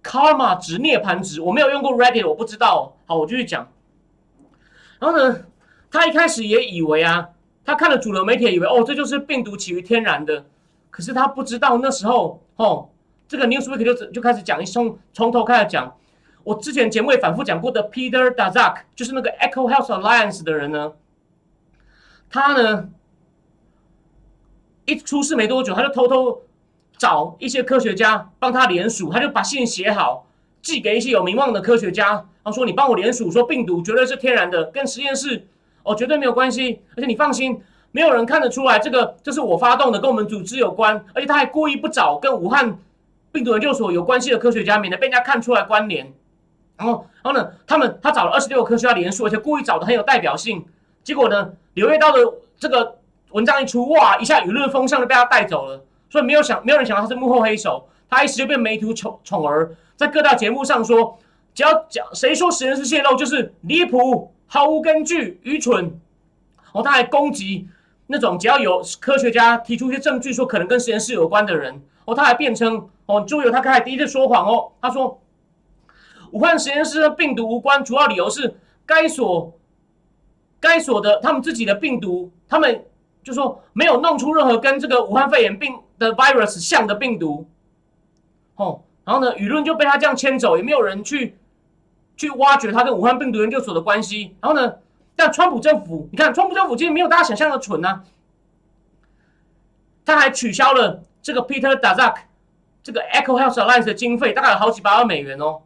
[0.04, 2.94] Karma 值、涅槃值，我没有用过 Reddit，我不知道。
[3.06, 3.72] 好，我继续讲。
[5.00, 5.46] 然后呢，
[5.90, 7.30] 他一开始也以为啊，
[7.64, 10.44] 他看了主流媒体，以为哦，这就是病毒起于天然的。
[10.90, 12.90] 可是他不知道那时候，哦，
[13.26, 15.96] 这个 Newsweek 就就开始讲一从从头开始讲。
[16.44, 20.92] 我之前节目也反复讲过的 Peter Dazak，就是那个 Echo Health Alliance 的人呢，
[22.28, 22.90] 他呢
[24.84, 26.42] 一出事没多久，他就偷偷。
[26.96, 30.26] 找一些科学家帮他联署，他就把信写好，
[30.62, 35.46] 寄给一些有名望的科学家，然后说：“你帮我联署，说病毒绝对是天然的，跟实验室
[35.82, 41.04] 哦绝对没有关系，而且你放心，没有人看得出来这个这是我发动的，跟我们组织有关。
[41.12, 42.78] 而且他还故意不找跟武汉
[43.32, 46.12] 病毒研究所有关系的科学家，免得被人家看出来关联。
[46.76, 50.64] 然后，然后呢，他们他找了二十六个科学家联署，而且故意找的很有代表性。
[51.02, 52.20] 结果呢，柳叶刀的
[52.58, 52.96] 这个
[53.32, 61.18] 文章一出，哇，一下舆论风向就被他带走了。”所以没有想，没有人想到他是幕后黑手，他一时就变媒体宠宠儿，在各大节目上说，
[61.54, 66.00] 只要讲谁说实验室泄露就是离谱、毫无根据、愚蠢。
[66.72, 67.68] 哦，他还攻击
[68.06, 71.82] 那种只要有科学家提出一些证据说可能跟实验室有关的人。
[72.04, 74.72] 哦，他还辩称，哦，就有他开始第一次说谎哦。
[74.80, 75.20] 他说，
[76.32, 79.52] 武汉实验室和病毒无关，主要理由是该所
[80.60, 82.84] 该所的他们自己的病毒，他们
[83.22, 85.74] 就说没有弄出任何跟这个武汉肺炎病。
[85.98, 87.48] 的 virus 像的病毒，
[88.56, 91.36] 哦，然后呢，舆论就被他这样牵走，也没有人去
[92.16, 94.36] 去挖掘他跟武汉病毒研究所的关系。
[94.40, 94.74] 然后呢，
[95.14, 98.02] 但川普政府，你看，川普政府其实没有大家想象的蠢啊，
[100.04, 102.14] 他还取消了这个 Peter Dazak
[102.82, 105.62] 这个 Echo Health Alliance 的经费，大概有好几百万美元哦。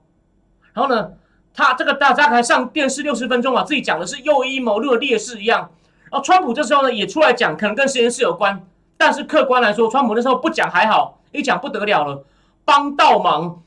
[0.73, 1.13] 然后呢，
[1.53, 5.71] 他这个 Dazak 还上电视六十分钟啊，自己讲的是又阴谋论烈士一样。
[6.11, 8.68] 然后川普这时候呢，也出来讲，可能跟实验室有关。
[8.99, 12.25] 但是客观来说，川普那时候不讲还好，一讲不得了了，
[12.67, 13.63] 帮倒忙。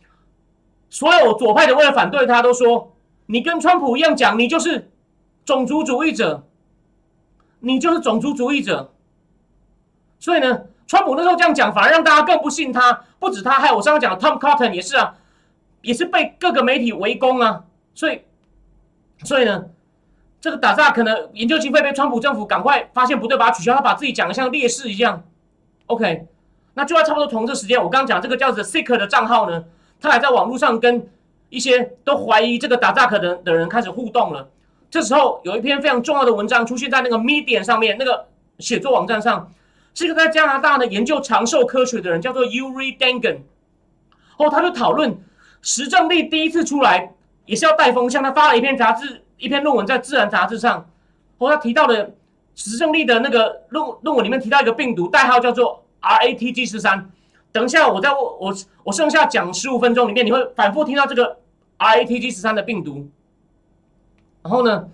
[0.89, 2.93] 所有左派的为了反对他，都说
[3.27, 4.91] 你跟川普一样讲，你就是
[5.45, 6.43] 种族主义者，
[7.61, 8.93] 你就是种族主义者。
[10.19, 13.05] 所以呢，川普那时候这样讲，反而让大家更不信他。
[13.17, 15.15] 不止他，还有我刚刚讲的 Tom Cotton 也是啊，
[15.81, 17.63] 也是被各个媒体围攻啊。
[17.93, 18.21] 所以，
[19.23, 19.65] 所以呢，
[20.41, 23.75] 这个打炸可能研究经费被川普政府赶快发现不对，把它取消。
[23.75, 25.23] 他把自己讲的像烈士一样。
[25.85, 26.25] OK，
[26.73, 29.63] 那就在差不多同这时间，我刚刚讲这个叫做 Seeker 的账号呢，
[30.01, 31.07] 他还在网络上跟
[31.49, 34.49] 一些都怀疑这个打炸可能的人开始互动了。
[34.89, 38.25] 这时候有一篇非常重要的文章出现在那个 Medium 上面，那个
[38.57, 39.51] 写作网站上，
[39.93, 43.41] 是一个在加拿大呢研究长寿科学的人，叫做 Uri Dangan。
[44.37, 45.15] 哦，他就讨论
[45.61, 47.13] 石正丽第一次出来
[47.45, 50.87] 也是要带风向，他发了一篇杂志一篇论文在《自然》杂志上，
[51.39, 52.13] 哦，他提到的
[52.55, 57.11] 石正丽的那个论论文里面提到一个病毒代号叫做 RATG 十三。
[57.51, 61.39] 等一下，我在我我我剩下讲十五分钟里面，你会反复听到这个
[61.79, 63.09] RATG 十三的病毒。
[64.43, 64.87] 然后呢，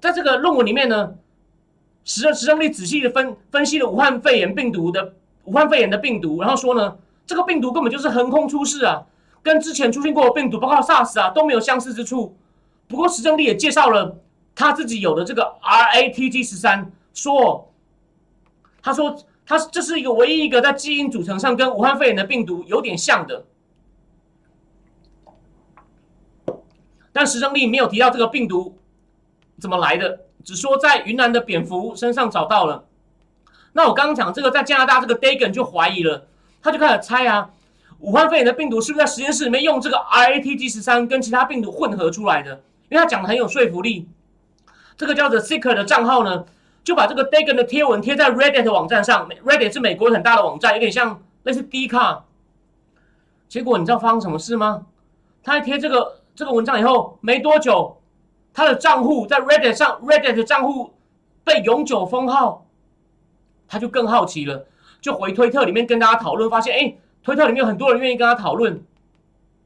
[0.00, 1.12] 在这个论文里面呢，
[2.04, 5.12] 石石正丽仔细的分分析了武汉肺炎病毒的
[5.44, 9.04] 武汉肺炎的病毒，然后说呢，这个病毒根本就是横空出世啊，
[9.42, 12.34] 跟之前出现过的病毒，包括 SARS 啊，都没有相似之处。
[12.88, 14.18] 不过石正丽也介绍了
[14.54, 17.72] 他自己有的这个 RATG 十三，说，
[18.82, 19.16] 他说
[19.46, 23.44] 他这是一个唯一一个在基因组成上跟武汉肺炎的病毒有点像的。
[27.12, 28.78] 但石正丽没有提到这个病毒。
[29.60, 30.22] 怎么来的？
[30.42, 32.86] 只说在云南的蝙蝠身上找到了。
[33.74, 36.26] 那我刚刚讲这个，在加拿大这个 Dagan 就怀疑了，
[36.60, 37.50] 他就开始猜啊，
[38.00, 42.60] 武汉肺炎的病毒是不是在实验室里面用这个 RATG 十三跟其他病毒混合出来的？
[42.92, 44.06] 因为他讲的很有说服力。
[44.98, 46.44] 这个叫做 Seeker 的账号呢，
[46.84, 49.26] 就把这个 Dagan 的贴文贴在 Reddit 网站上。
[49.46, 52.26] Reddit 是美国很大的网站，有点像类似 d 卡。
[53.48, 54.84] 结果你知道发生什么事吗？
[55.42, 57.96] 他贴这个这个文章以后没多久。
[58.52, 60.92] 他的账户在 Reddit 上，Reddit 的账户
[61.42, 62.66] 被永久封号，
[63.66, 64.66] 他就更好奇了，
[65.00, 68.84] 就回推特里面跟大家讨论，发现哎，推特里面有很多人愿意跟他讨论。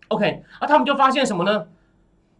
[0.07, 1.67] OK，啊，他们就发现什么呢？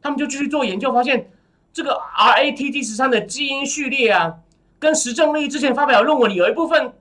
[0.03, 1.31] 他们就继续做研究，发现
[1.73, 4.37] 这个 RATG 十三的基因序列啊，
[4.79, 6.93] 跟石正丽之前发表的论文里有一部分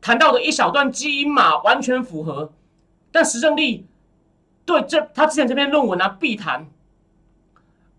[0.00, 2.52] 谈到的一小段基因码完全符合，
[3.12, 3.86] 但石正丽
[4.64, 6.66] 对这他之前这篇论文啊避谈。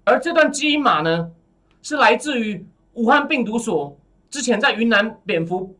[0.04, 1.32] 而这段基因码呢，
[1.82, 3.98] 是来自于武汉病毒所
[4.30, 5.76] 之前在云南蝙蝠、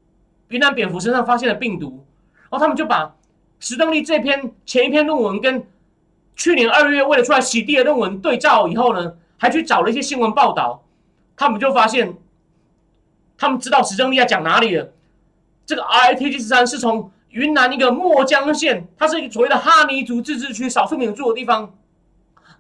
[0.50, 2.06] 云南蝙蝠身上发现的病毒，
[2.50, 3.16] 然后他们就把
[3.60, 5.66] 石正丽这篇前一篇论文跟
[6.38, 10.86] 去年二月为了出来洗地的论文对照以后呢，还去找了一些新闻报道，
[11.36, 12.16] 他们就发现，
[13.38, 14.94] 他们知道石正丽在讲哪里了。
[15.66, 21.76] 这个 R T G 十三是从云南一个墨江县，它是一个所谓的哈尼族自治区少数民族的地方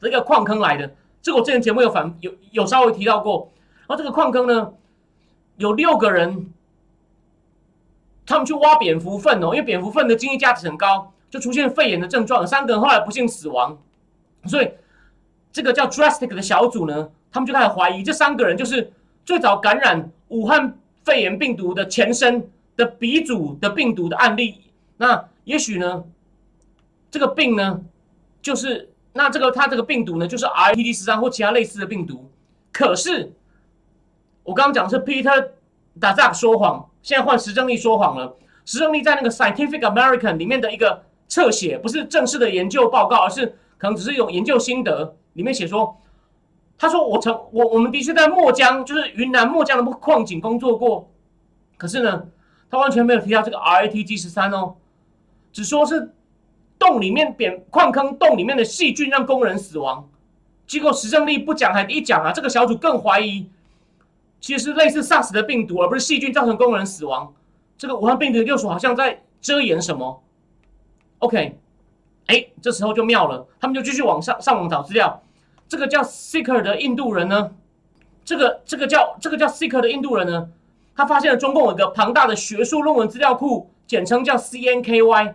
[0.01, 0.95] 这个矿坑来的。
[1.21, 4.73] 这个我之前节目有反有有稍微提到过，然后这个矿坑呢，
[5.57, 6.51] 有六个人，
[8.25, 13.77] 他们去挖蝙蝠粪哦，因为蝙蝠粪的经济价值很高，就出现肺炎的症状，三个人后来不幸死亡，
[14.45, 14.71] 所以
[15.51, 18.91] 这个叫 drastic 的小组呢，他们就开始怀疑这三个人就是
[19.25, 24.61] 最早感染武汉肺炎病毒的前身的鼻祖的病毒的案例，
[24.97, 26.03] 那也许呢，
[27.09, 27.81] 这个病呢，
[28.41, 28.89] 就是。
[29.13, 32.29] 那这个他这个病毒呢，就是 R T D 十三或其他类似的病毒。
[32.71, 33.33] 可是
[34.43, 35.49] 我刚刚讲是 Peter
[35.99, 38.37] Dazak 说谎，现在换石正丽说谎了。
[38.63, 45.15] 石正丽在那个 Scientific American 里面的一个侧写，不是正式的研究报告，而是可能只是一种研究心得。
[45.33, 45.97] 里面写说，
[46.77, 51.11] 他说我曾我我们的确在墨江，就是云南墨江的矿井工作过。
[51.77, 52.27] 可是呢，
[52.69, 54.75] 他完全没有提到这个 R A T G 十三哦，
[55.51, 56.13] 只说是。
[56.79, 60.07] 洞里面扁矿坑洞里面的细菌让工人死亡，
[60.67, 63.49] 结果石正丽不讲还一讲啊，这个小组更怀疑，
[64.39, 67.33] 其实是类似 SARS 的病毒，而不是细菌造成工人死亡。
[67.79, 70.21] 这个武汉病毒研究所好像在遮掩什么。
[71.19, 71.57] OK，
[72.27, 75.21] 哎，这时候就妙了，他们就继续往上上网找资料。
[75.67, 77.51] 这个叫 Seeker 的印度人呢，
[78.23, 80.49] 这个这个叫这个叫 Seeker 的印度人呢，
[80.95, 85.33] 他发现了中共有一个庞大的学术论文资料库，简称叫 CNKY。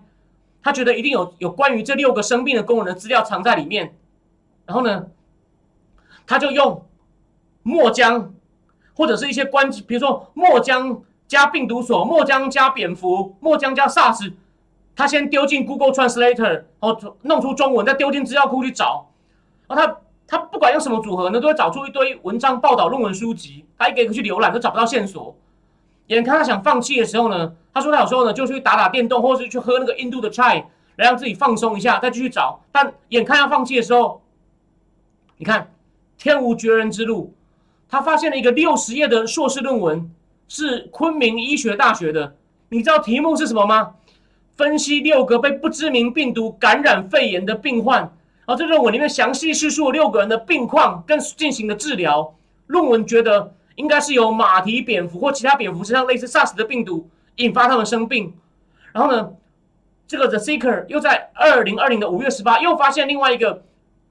[0.63, 3.97] 他觉得一定有有关于这六个生病的工人的资料藏在里面，
[4.65, 5.09] 然后呢，
[6.25, 6.87] 他就用
[7.65, 8.33] 墨江
[8.95, 14.33] 或者是一些关，比如说墨江加病毒所、墨江加蝙蝠、墨江加 SARS，
[14.95, 19.09] 他先丢进 Google Translator，然后弄出中文，再丢进资料库去找，
[19.67, 25.37] 然后他他不管用什么组合呢，都会找出一堆文章、报道、论文、书籍，他一个一个去浏览都找不到线索。
[26.09, 30.65] 眼看他想放弃的时候呢，他说他有时候呢就去打打电动，或者是去喝那个印度的 chai
[30.97, 32.61] 来让自己放松一下，再继续找。
[32.71, 34.23] 但眼看要放弃的时候，
[35.39, 35.73] 你看
[36.19, 37.35] 天无绝人之路，
[37.89, 40.11] 他发现了一个六十页的硕士论文，
[40.49, 42.37] 是昆明医学大学的。
[42.69, 43.95] 你知道题目是什么吗？
[44.55, 52.35] 分析六个被不知名病毒感染肺炎的病患，然后这论文里面详细叙述六个人的病况跟进行的治疗。
[52.67, 58.35] 论文觉得应该是由马蹄蝙蝠或其他蝙蝠身上类似 SARS 的病毒引发他们生病。
[58.93, 59.33] 然后呢，
[60.07, 63.63] 这个 The Seeker 又在二零二零的五月十八又发现另外一个，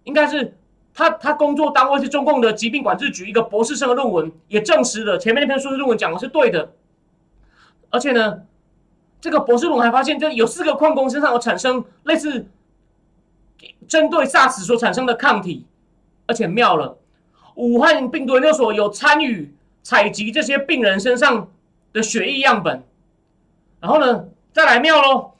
[0.04, 0.58] 应该是
[0.94, 6.72] 他他工作单位是中共的疾病管制局一个博士生的论文，也证实了前面那篇硕士论文讲的是对的。
[7.92, 8.42] 而且呢。
[9.22, 12.48] 这个博士论文还发现，这有四个矿工身上有产生类似
[13.88, 15.68] 针对 SARS 所产生的抗体，
[16.26, 16.98] 而且妙了，
[17.54, 19.54] 武汉病毒研究所有参与
[19.84, 21.50] 采集这些病人身上
[21.94, 22.84] 的血液样本，
[23.80, 25.34] 然后呢，再来妙喽，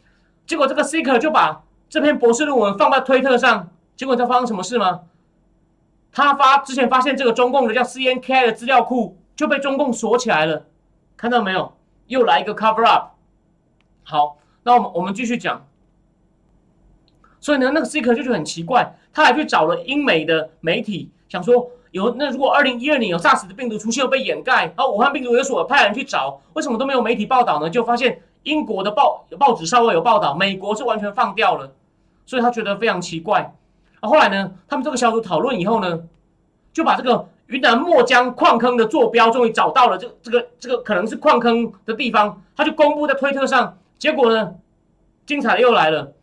[0.46, 5.02] 结果这个 Seeker 就把这篇博士论文放在推特上，结果他发生什么事吗？
[6.12, 10.68] 他发之前发现这个中共的叫 CNK 的资料库就被中共锁起来了，
[11.18, 11.74] 看到没有？
[12.08, 13.11] 又来一个 cover up。
[14.04, 15.66] 好，那我们我们继续讲。
[17.40, 27.68] 所以呢，那个 Seeker 就觉得很奇怪，他还去找了英美的媒体，想说有那如果二零一二年有 SARS 的病毒出现被掩盖，然后武汉病毒有所派人去找，为什么都没有媒体报道呢？
[27.68, 31.72] 就发现英国的报报纸稍微有报道，美国是完全放掉了，
[32.28, 33.56] 所以他觉得非常奇怪。
[34.02, 36.00] 啊，后来呢，他们这个小组讨论以后呢，
[36.72, 43.80] 就把这个云南墨江矿坑的坐标终于找到了，这这个这个可能是矿坑的地方，他就公布在推特上。
[44.02, 44.56] 结果呢，
[45.28, 46.16] 精彩的又来了。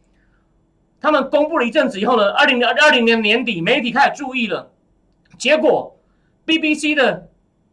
[1.01, 4.73] 他们公布了一阵子以后呢，二零二零年年底，媒体开始注意了。
[5.39, 5.97] 结果
[6.45, 7.29] ，BBC 的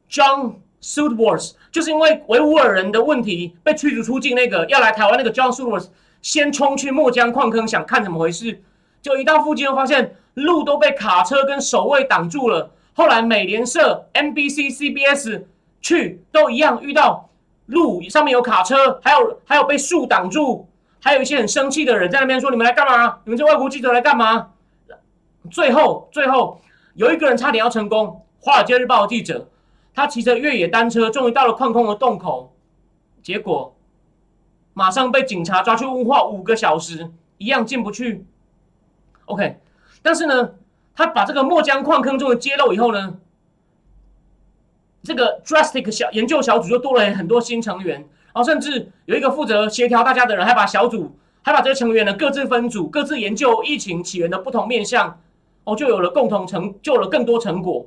[0.07, 5.87] John Sudworth 就是因为维吾尔人的问题被驱逐出境，那个要来台湾那个 John Sudworth
[6.21, 8.61] 先冲去墨江矿坑，想看怎么回事。
[9.01, 12.71] 就一到附近，又发现路都被卡车跟守卫挡住了。
[12.93, 15.45] 后来美联社、NBC、CBS
[15.81, 17.31] 去都一样遇到。
[17.67, 20.67] 路上面有卡车，还有还有被树挡住，
[21.01, 23.19] 还有一些很生气的人在那边说：“你们来干嘛？
[23.23, 24.51] 你们这外国记者来干嘛？”
[25.51, 26.59] 最后最后
[26.93, 28.07] 有一个人差点要成功，
[28.45, 29.47] 《华尔街日报》的记者，
[29.93, 32.53] 他骑着越野单车，终于到了矿空的洞口，
[33.21, 33.75] 结果
[34.73, 38.25] 马上被警察抓去问话五个小时，一样进不去。
[39.25, 39.59] OK，
[40.01, 40.51] 但是呢，
[40.95, 43.17] 他把这个墨江矿坑中的揭露以后呢？
[45.05, 55.19] 这个 drastic 小研究小组就多了很多新成员，然后甚至有一个负责协调大家的人，还把小组还把这些成员呢各自分组，各自研究疫情起源的不同面向，
[55.63, 57.85] 哦，就有了共同成就了更多成果。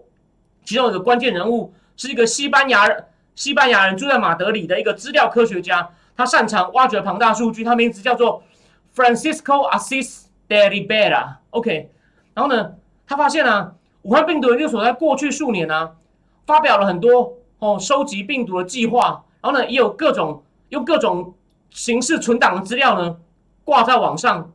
[0.64, 2.86] 其中有个关键人物是一个西班牙
[3.34, 8.42] 西班牙人住在马德里的一个资料科学家，他擅长挖掘庞大数据，他名字叫做
[8.94, 11.38] Francisco Assis de Ribera。
[11.50, 11.90] OK，
[12.34, 12.74] 然后呢，
[13.06, 15.90] 他发现啊，武汉病毒研究所在过去数年呢。
[16.48, 21.34] 发表了很多哦，收集病毒的计划，然后呢，也有各种用各种
[21.68, 23.18] 形式存档的资料呢，
[23.64, 24.50] 挂在网上，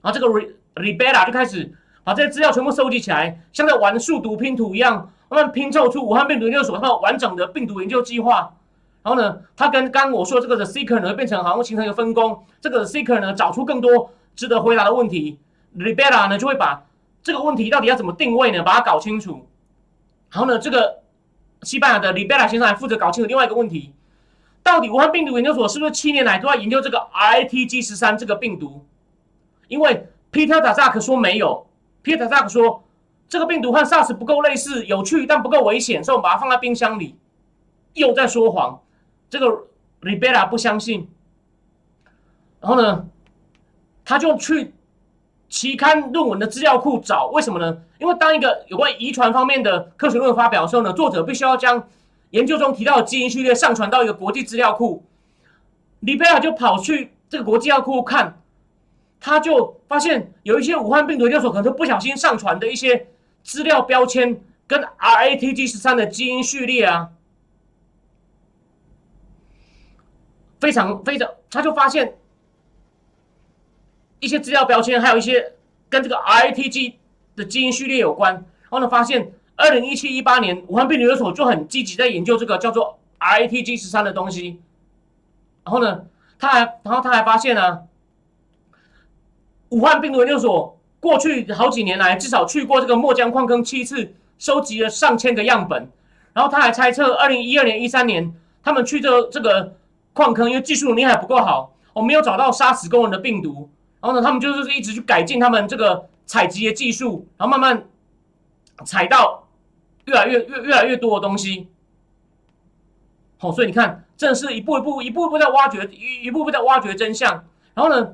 [0.00, 0.26] 然后这个
[0.74, 1.70] Rebella 就开始
[2.02, 8.54] 把这些资料全部收集起来，像在玩数独拼图一样，慢慢拼凑出武汉病毒研究所它完整的病毒研究计划。
[9.02, 15.38] 然后呢，他跟刚我说这个的 Seeker 呢，变成好像形成一个分工，这个 Seeker 呢，找出更多值得回答的问题
[15.76, 16.86] ，Rebella 呢，就会把
[17.22, 19.46] 这个问题到底要怎么定位呢，把它搞清楚。
[20.30, 21.00] 然后呢，这个。
[21.62, 23.92] 西班牙的里贝拉先生还负责搞清楚另外一个问题：
[24.62, 28.86] 到底武汉病毒研究所是不是七年来都在研究这个 I T G 十三这个病毒？
[29.66, 31.66] 因为 Peter Daszak 说没有
[32.04, 32.84] ，Peter Daszak 说
[33.28, 37.16] 这个病毒和 SARS 不够类似，有趣但不够危险，所以我们把它放在冰箱里。
[37.94, 38.80] 又在说谎，
[39.28, 39.66] 这个
[40.00, 41.08] 里贝拉不相信。
[42.60, 43.06] 然后呢，
[44.04, 44.74] 他就去。
[45.48, 47.80] 期刊论文的资料库找为什么呢？
[47.98, 51.88] 因为当一个有关遗传方面的科学论文发表的时候呢，作者必须要将
[52.30, 55.02] 研究中提到的基因序列上传到一个国际资料库。
[56.00, 58.38] 李贝尔就跑去这个国际资料库看，
[59.20, 63.06] 他就发现有一些武汉病毒研究所可能不小心上传的一些
[63.42, 67.08] 资料标签跟 RATG 十三的基因序列啊，
[70.60, 72.17] 非常非常，他就发现。
[74.20, 75.52] 一些资料标签，还有一些
[75.88, 76.94] 跟这个 RITG
[77.36, 78.34] 的基因序列有关。
[78.34, 84.60] 然后呢，发现二零一七一八年武汉病毒研究所就很积极在研究这个叫做 RITG 十三的东西。
[85.64, 86.04] 然后呢，
[86.38, 87.80] 他还，然后他还发现呢，
[89.70, 95.90] 武汉病毒研究所过去好几年来至少去过这个墨江矿坑七次，收集了上千个样本。
[96.32, 99.74] 然后他还猜测，二零一二年、一三年他们去这这个
[100.12, 103.70] 矿坑，因为技术能力还不够好，我没有找到杀死工人的病毒。
[104.00, 107.84] 然后呢，他们就是一直去改进他们这个采集的技术，然后慢慢
[108.84, 109.48] 采到
[110.04, 111.66] 越来越越越来越多的东西。
[113.38, 117.44] 好，所以你看真的是一步一步、一步一步在挖掘，一一步步在挖掘真相。
[117.74, 118.12] 然后呢，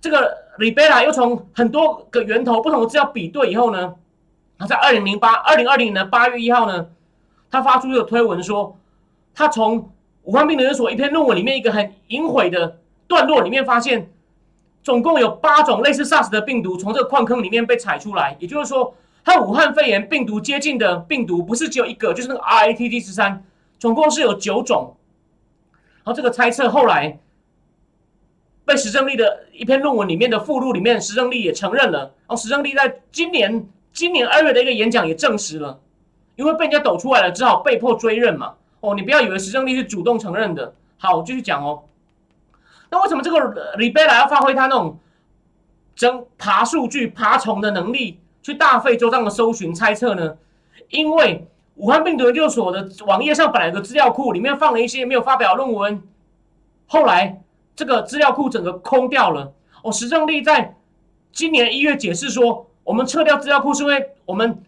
[0.00, 3.96] 这个里贝拉又从很多个源头、不同的资料比对以后呢，
[4.56, 6.86] 他在二零零八、二零二零年的八月一号呢，
[7.50, 8.78] 他发出这个推文说，
[9.34, 9.90] 他从
[10.22, 12.78] 武汉病毒所一篇论文里面一个很隐晦的
[13.08, 14.11] 段落里面发现。
[14.82, 23.44] 总共有八种类似 SARS 的病毒从这个矿坑里面被采出来，也就是说，和武汉肺炎病毒接近的病毒不是只有一个，就是那个 RATT 十三，
[23.78, 24.96] 总共是有九种。
[26.04, 27.20] 然后这个猜测后来
[28.64, 32.00] 被石正丽的一篇论文里面的附录里面，石正丽也承认了。
[32.00, 35.78] 然后石正丽在今年今年二月的一个演讲也证实了，
[36.34, 38.54] 因为被人家抖出来了，只好被迫追认嘛。
[38.80, 40.74] 哦，你不要以为石正丽是主动承认的。
[40.98, 41.84] 好，我继续讲哦。
[42.92, 44.98] 那为什么这个里贝拉要发挥他那种
[45.96, 50.36] 整爬数据、爬虫的能力，去大费周章的搜寻猜测呢？
[50.90, 56.02] 因为武汉病毒研究所的网页上本来有个资料库，里面放了一些没有发表论文，
[56.86, 57.40] 后来
[57.74, 59.54] 这个资料库整个空掉了。
[59.82, 60.76] 哦，石正丽在
[61.32, 64.62] 今年一月解释说，我们撤掉资料库是因为我们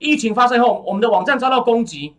[0.00, 2.16] 疫情发生后，我们的网站遭到攻击。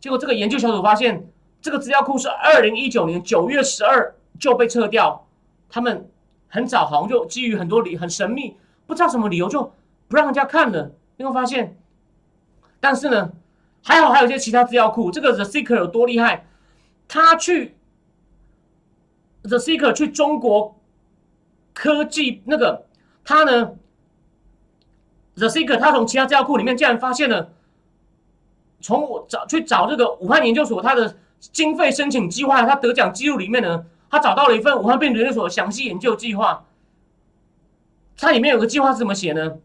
[0.00, 1.28] 结果这个研究小组发现，
[1.62, 4.12] 这个资料库是二零一九年九月十二。
[4.40, 5.28] 就被撤掉，
[5.68, 6.10] 他们
[6.48, 9.72] 很早好像就基于很多理很神秘，不知道什么理由就
[10.08, 10.90] 不让人家看了。
[11.18, 11.78] 你会发现，
[12.80, 13.30] 但是呢，
[13.84, 15.10] 还好还有一些其他资料库。
[15.10, 16.46] 这个 The Seeker 有多厉害？
[17.06, 17.76] 他去
[19.42, 20.80] The Seeker 去中国
[21.74, 22.86] 科技那个
[23.22, 23.72] 他呢
[25.34, 27.52] ？The Seeker 他从其他资料库里面竟然发现了，
[28.80, 33.84] 从我找去找这个武汉研究所他的经费申请计划，他得奖记录里面呢。
[34.10, 36.66] 他找到了一份武汉病毒研究所详细研究计划，
[38.16, 39.58] 它里面有个计划是怎么写呢？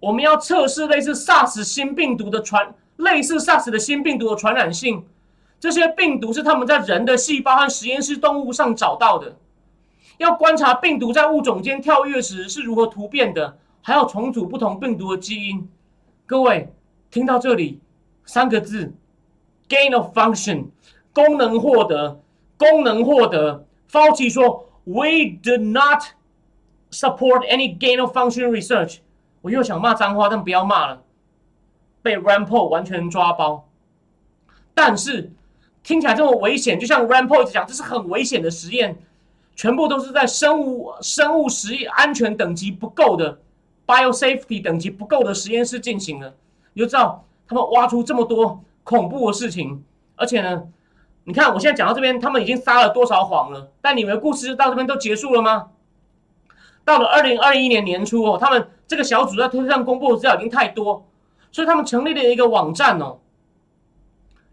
[0.00, 5.04] 我们要测试类似 SARS 新病毒的传，类似 SARS 的新病毒的传染性。
[5.60, 9.36] 这些病毒是他们在人的细胞和实验室动物上找到的。
[10.18, 15.68] 要观察病毒在物种间跳跃时是如何突变的，还要重组不同病毒的基因。
[16.26, 16.72] 各位
[17.10, 17.80] 听到这里，
[18.24, 18.92] 三个字
[19.68, 20.66] ：gain of function，
[21.12, 22.20] 功能获得。
[22.62, 26.04] 功能获得，Fauci 说，We do not
[26.92, 28.98] support any gain of function research。
[29.40, 31.02] 我又想骂脏话，但不要骂了，
[32.02, 33.68] 被 r a m p o 完全抓包。
[34.74, 35.32] 但是
[35.82, 38.96] 听起来这么危险，就像 r a m p o 一直讲，这是很危险的实验，
[39.56, 43.40] 全部都是在生物生物实验安全等级不够的
[43.84, 46.32] biosafety 等级不够的实验室进行的。
[46.74, 49.82] 你就知道他们挖出这么多恐怖的事情，
[50.14, 50.68] 而且呢。
[51.24, 53.70] 你看，我现在讲到这边，他们已经撒了多少谎了？
[53.80, 55.68] 但你们的故事到这边都结束了吗？
[56.84, 61.06] 到了二零二一年年初哦，他们这个小组在推特上公布的资料已经太多，
[61.52, 63.18] 所以他们成立了一个网站哦，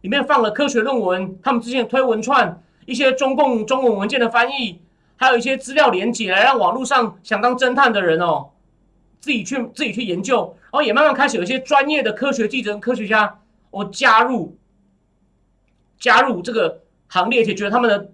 [0.01, 4.80] 里面放了科学论文，他们之前推文串，一些中共中文文件的翻译，
[5.15, 8.51] 还有一些资料连接，来让网络上想当侦探的人哦，
[9.20, 13.39] 自己去自己去研究，然后也慢慢开始有一些专业的科学记者、科学家
[13.72, 14.55] 哦加入。
[16.00, 18.12] 加入这个行列，且觉得他们的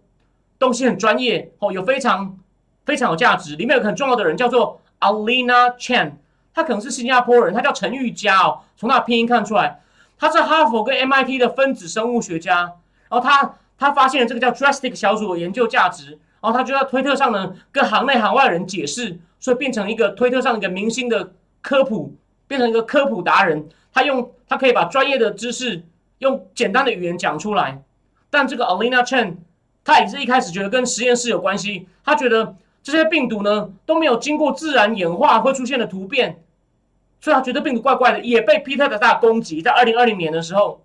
[0.58, 2.38] 东西很专业哦，有非常
[2.86, 3.56] 非常有价值。
[3.56, 6.14] 里面有个很重要的人叫做 Alina Chen，
[6.54, 8.62] 他可能是新加坡人，他叫陈玉佳哦。
[8.76, 9.82] 从他拼音看出来，
[10.18, 12.74] 他是哈佛跟 MIT 的分子生物学家。
[13.10, 16.12] 然后他他发现了这个叫 Drastic 小组的研究价值，
[16.42, 22.16] 然后他就在推特上呢跟行内行外人解释，所以变成一个推特上一个明星的科普，
[22.48, 23.70] 变成一个科普达人。
[23.94, 25.84] 他用他可以把专业的知识。
[26.20, 27.82] 用简单的语言讲出来，
[28.30, 29.36] 但这个 Alina Chen，
[29.84, 31.88] 他也是一开始觉得跟实验室有关系。
[32.04, 36.44] 他觉得这些病毒呢都没有经过自然演化会出现的突变，
[37.20, 39.62] 所以他觉得病毒怪怪的，也被 Peter 的大攻击。
[39.62, 40.84] 在二零二零年的时候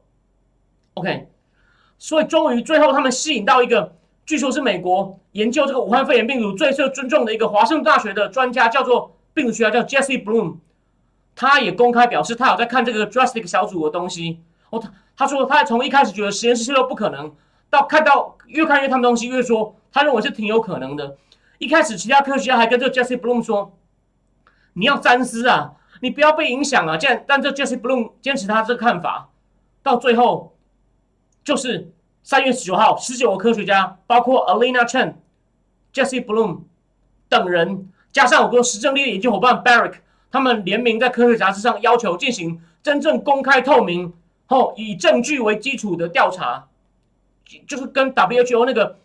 [0.94, 1.28] ，OK，
[1.98, 10.56] 所以终于最后他们吸引到一个，据说是美国研究这个武汉肺炎病毒最受尊重的一个华盛顿大学的专家，叫做病毒学家叫 Jesse Bloom，
[11.36, 14.40] 他也公开表示他有在看这个 Drastic 小组的东西。
[14.70, 17.32] 哦，他他说他从一开始觉得实验室泄露不可能，
[17.68, 21.16] 到看到越看越他们东西，越说他认为是挺有可能的。
[21.58, 23.76] 一开始其他科学家还跟这个 Jesse Bloom 说，
[24.72, 26.96] 你要三思啊，你不要被影响啊。
[26.96, 29.28] 这样，但这 Jesse Bloom 坚持他这个看法，
[29.82, 30.56] 到最后
[31.44, 31.92] 就是
[32.22, 35.16] 三月十九号，十九个科学家，包括 Alina Chen、
[35.92, 36.60] Jesse Bloom
[37.28, 39.96] 等人，加上我跟实证力的研究伙伴 Barrick，
[40.30, 44.14] 他们联名在科学杂志上要求进行真正公开透明。
[44.50, 46.66] 后以证据为基础的调查，
[47.68, 48.98] 就是跟 WHO 那个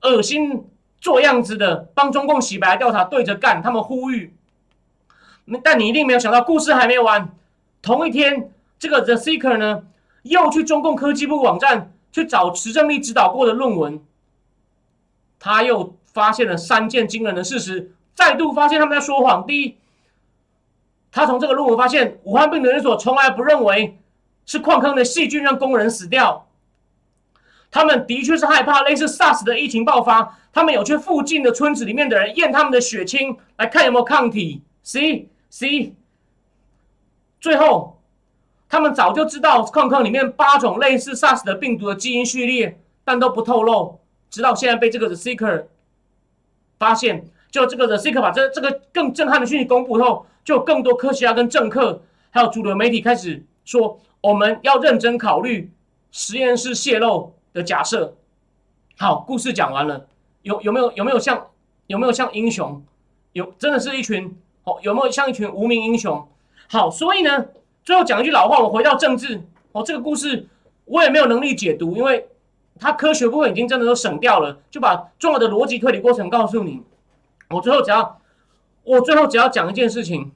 [0.00, 0.66] 恶心
[1.02, 3.60] 做样子的帮中共洗白调查对着干。
[3.62, 4.34] 他们呼吁，
[5.62, 7.36] 但你一定没有想到，故事还没完。
[7.82, 9.84] 同一天，这个 The Seeker 呢，
[10.22, 14.02] 又去中共科技部网站去找池正立指导过的论文，
[15.38, 19.44] 他又发现了三件惊人的事实，再度发现他们在说谎。
[19.46, 19.76] 第一，
[21.12, 23.98] 他从这个论文发现，武汉病毒研究所从来不认为
[24.50, 26.48] 是矿坑的细菌让工人死掉，
[27.70, 34.62] 他们的确是害怕类似 SARS 的疫情爆发，他们有去附近的村子里面的人验他们的血清，来看有没有抗体。
[34.82, 35.94] C C，
[37.40, 37.96] 最后。
[38.68, 45.64] 他们早就知道矿坑里面八种类似 SARS 的病毒的基因序列，但都不透露，直到现在被这个 The Seeker
[46.76, 47.24] 发现。
[47.50, 55.70] 就这个 The Seeker 把这这个更震撼的讯息公布后，就有更多科学家跟政客，还有主流媒体开始说，我们要认真考虑
[56.10, 58.16] 实验室泄露的假设。
[58.98, 60.06] 好，故事讲完了，
[60.42, 61.48] 有有没有有没有像
[61.86, 62.82] 有没有像英雄？
[63.32, 66.28] 有，真的是一群哦，有没有像一群无名英雄？
[66.68, 67.46] 好，所以呢？
[67.82, 69.42] 最后讲一句老话，我回到政治
[69.72, 70.46] 哦，这个故事
[70.84, 72.28] 我也没有能力解读，因为
[72.78, 76.82] 它科学部分已经真的都省掉了，就把重要的逻辑推理过程告诉你。
[77.48, 78.20] 我最后只要，
[78.84, 80.30] 我最后只要讲一件事情，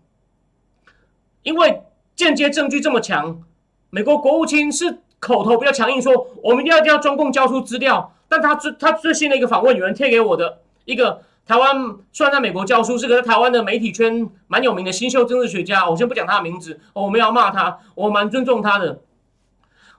[1.43, 1.83] 因为
[2.17, 3.43] 间接证据这么强，
[3.95, 11.23] 美国国务卿是口头比较强硬，说我们一定要要中共交出资料，但他最他最新的一个访问，有人贴给我的一个。
[11.47, 11.77] 台湾
[12.11, 15.89] 虽然在美国教书，是个在台湾的媒体圈蛮有名的新秀政治学家。
[15.89, 18.99] 我先不讲他的名字，我们要骂他，我蛮尊重他的。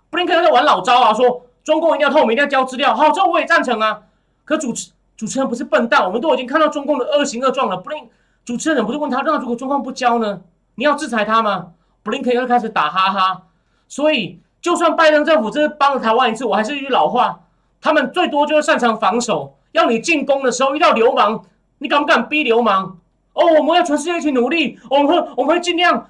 [0.10, 2.94] 布林肯在玩老招啊，说中共一定要透明，一定要交资料。
[2.94, 4.02] 好，这我也赞成啊。
[4.44, 7.78] 可主持主持人不是笨蛋，我们都已经看到中共的恶行恶状了。
[7.78, 8.10] 布林
[8.44, 10.42] 主持人不是问他，那如果中共不交呢？
[10.76, 11.68] 你要制裁他吗？
[12.04, 13.44] 布林肯又开始打哈哈。
[13.88, 17.40] 所以，就算拜登政府真的帮了台湾一次，我还是一句老话，
[17.82, 19.56] 他们最多就是擅长防守。
[19.72, 21.44] 要你进攻的时候遇到流氓，
[21.80, 22.98] 你敢不敢逼流氓？
[23.34, 26.10] 哦，我们要全世界一起努力，我们会我们会尽量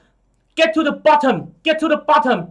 [0.56, 2.48] get to the bottom，get to the bottom。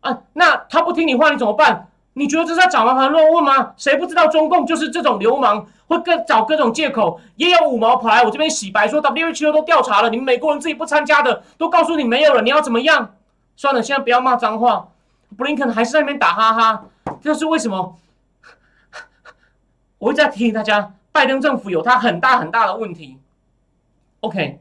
[0.00, 1.88] 啊，那他不听你话，你怎么办？
[2.14, 3.72] 你觉得这是在找麻烦乱问吗？
[3.76, 13.14] 谁不知道中共就是这种流氓，会各找各种借口，也有五毛跑来我这边洗白，说 WHO 都调查了，你们美国人自己不参加的，都告诉你没有了，你要怎么样？
[13.56, 14.88] 算了，现在不要骂脏话。
[15.36, 16.84] 布林肯还是在那边打哈哈，
[17.20, 17.98] 这是为什么？
[19.98, 23.18] 我会再提醒大家，拜登政府有他很大很大的问题。
[24.20, 24.60] OK，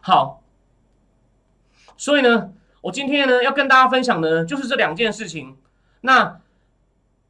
[0.00, 0.42] 好，
[1.96, 2.50] 所以呢，
[2.82, 5.56] 我今天呢要跟大家分享的，就是这两件事情。
[6.02, 6.40] 那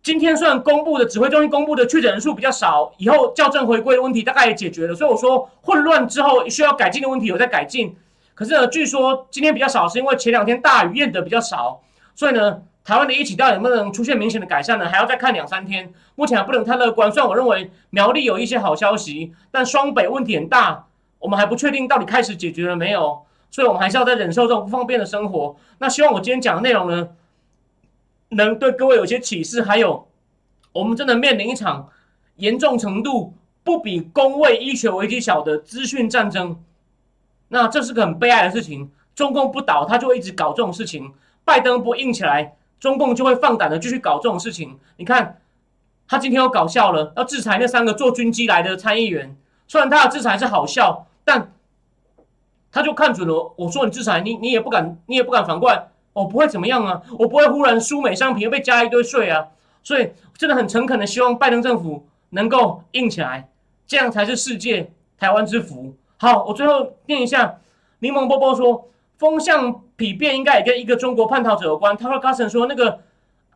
[0.02, 7.96] 今天虽然公布的指挥中心公布的确诊人数比较少，以后校正回归的问题大概也解决了，所以我说混乱之后需要改进的问题有在改进。
[8.34, 11.82] 可是呢，据说今天比较少，是因为前两天大雨验的比较少，
[12.14, 12.62] 所以呢。
[12.86, 14.86] 台湾的疫情到底能不能出现明显的改善呢？
[14.86, 15.90] 还要再看两三天。
[16.16, 17.10] 目前还不能太乐观。
[17.10, 20.84] 虽然我认为苗栗有一些好消息，但双北问题很大，
[21.18, 23.22] 我们还不确定到底开始解决了没有。
[23.50, 25.56] 所以，我们还是要在忍受这种不方便的生活。
[25.78, 27.08] 那希望我今天讲的内容呢，
[28.28, 29.62] 能对各位有些启示。
[29.62, 30.06] 还有，
[30.74, 31.88] 我们真的面临一场
[32.36, 33.32] 严重程度
[33.62, 36.62] 不比公卫医学危机小的资讯战争。
[37.48, 38.90] 那这是个很悲哀的事情。
[39.14, 41.12] 中共不倒，他就会一直搞这种事情。
[41.44, 42.56] 拜登不硬起来。
[42.80, 44.78] 中共就会放胆的继续搞这种事情。
[44.96, 45.40] 你看，
[46.06, 49.34] 他今天又搞笑了，要制裁那三个坐军机来的参议员。
[49.66, 51.50] 虽然他的制裁是好笑，但
[52.70, 53.54] 他就看准了。
[53.56, 55.86] 我说你制裁你，你也不敢，你也不敢反过来。
[56.12, 59.46] 我不会怎么样啊，我不会忽然输美商品又被加一堆税啊。
[59.82, 63.48] 所以真的很诚恳的希望拜登政府能够硬起来，
[63.86, 65.94] 这样才是世界台湾之福。
[66.24, 67.60] 好，我最后念一下，
[67.98, 68.88] 柠檬波波说。
[69.16, 71.96] 风向匹变应该也跟一个中国叛逃者有关。
[71.96, 73.00] 他说 carson 说那个，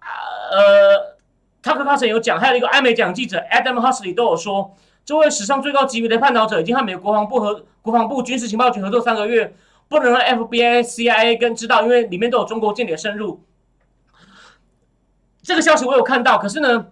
[0.01, 1.17] 呃
[1.61, 9.53] 他和 carson 有讲，还有一个艾美奖记者 Adam Husley 都有说，这位史上最高级别的叛逃者已经和美国国防部和国防部军事情报局合作三个月，
[9.89, 13.43] 不能让 FBI、CIA 跟知道，因为里面都有中国间谍深入。
[15.43, 16.87] 这个消息我有看到，可是呢，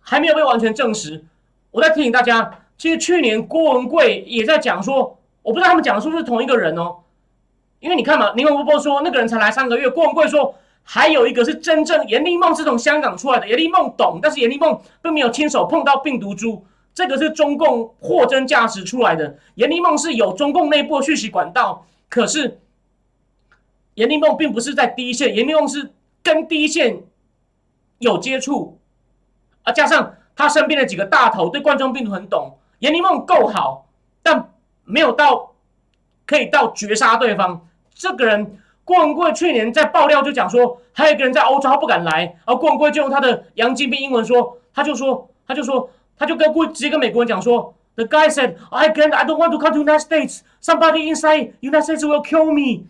[0.00, 1.24] 还没有被完全证实。
[1.70, 6.96] 我在提醒大家，其实去年郭文贵也在讲说，我不知道他们讲的是不是同一个人哦。
[7.80, 16.64] 因为你看嘛，宁文波波说那个人才来三个月，郭文贵说还有一个是真正严立梦是从香港出来的，严立梦懂，但是严立梦并没有亲手碰到病毒株，
[16.94, 19.38] 这个是中共货真价实出来的。
[19.56, 22.60] 严立梦是有中共内部讯息管道，可是
[23.94, 25.90] 严立梦并不是在第一线，严立梦是
[26.22, 27.02] 跟第一线
[27.98, 28.78] 有接触，
[29.62, 33.86] 啊，加上他身边的几个大头对冠状病毒很懂，严立梦够好，
[34.22, 34.50] 但
[34.84, 35.52] 没有到。
[36.28, 37.68] 可以到绝杀对方。
[37.94, 50.40] 这个人郭文贵去年在爆料就讲说，还有一个人在欧洲他不敢来，而郭文贵就用他的洋金币英文说，他就说，他就说，他就跟郭直接跟美国人讲说，The guy said, I can't, I don't want to come to United States.
[50.60, 52.86] Somebody inside United States will kill me.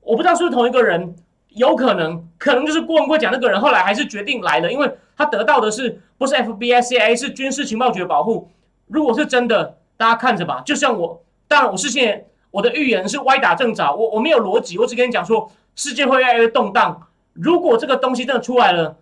[0.00, 1.14] 我不知道是不是同一个人。
[1.50, 8.50] 有可能，可能就是郭文贵讲那个人，后来还是决定来了，因为他得到的是不是 FBI、CIA 是军事情报局的保护。
[8.86, 10.62] 如果是真的，大家看着吧。
[10.64, 17.08] 就像我，当然我是现在我的预言是歪打正着，我我没有逻辑，我只跟你讲说世界会越来越动荡。
[17.32, 18.96] 如果这个东西真的出来了，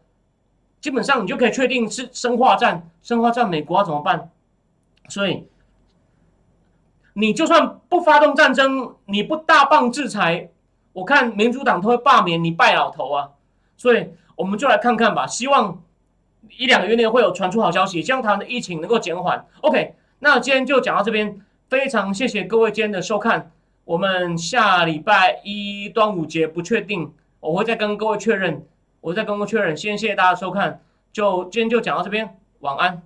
[0.81, 4.31] 基本上你就可以确定是生化战，生化战美国要怎么办？
[5.09, 5.47] 所以。
[7.15, 10.49] 你就算不发动战争，你不大棒制裁，
[10.95, 13.29] 我看民主党都会罢免你败老头啊！
[13.77, 15.83] 所以我们就来看看吧，希望
[16.51, 19.45] 一两个月内会有传出好消息，希望台湾的疫情能够减缓。
[19.61, 23.51] OK，那今天就讲到这边，非常谢谢各位今天的收看。
[23.85, 28.65] 我们下礼拜一端午节不确定，我会再跟各位确认，
[29.01, 29.77] 我再跟各位确认。
[29.77, 30.81] 先谢谢大家收看，
[31.13, 33.03] 就今天就讲到这边，晚安。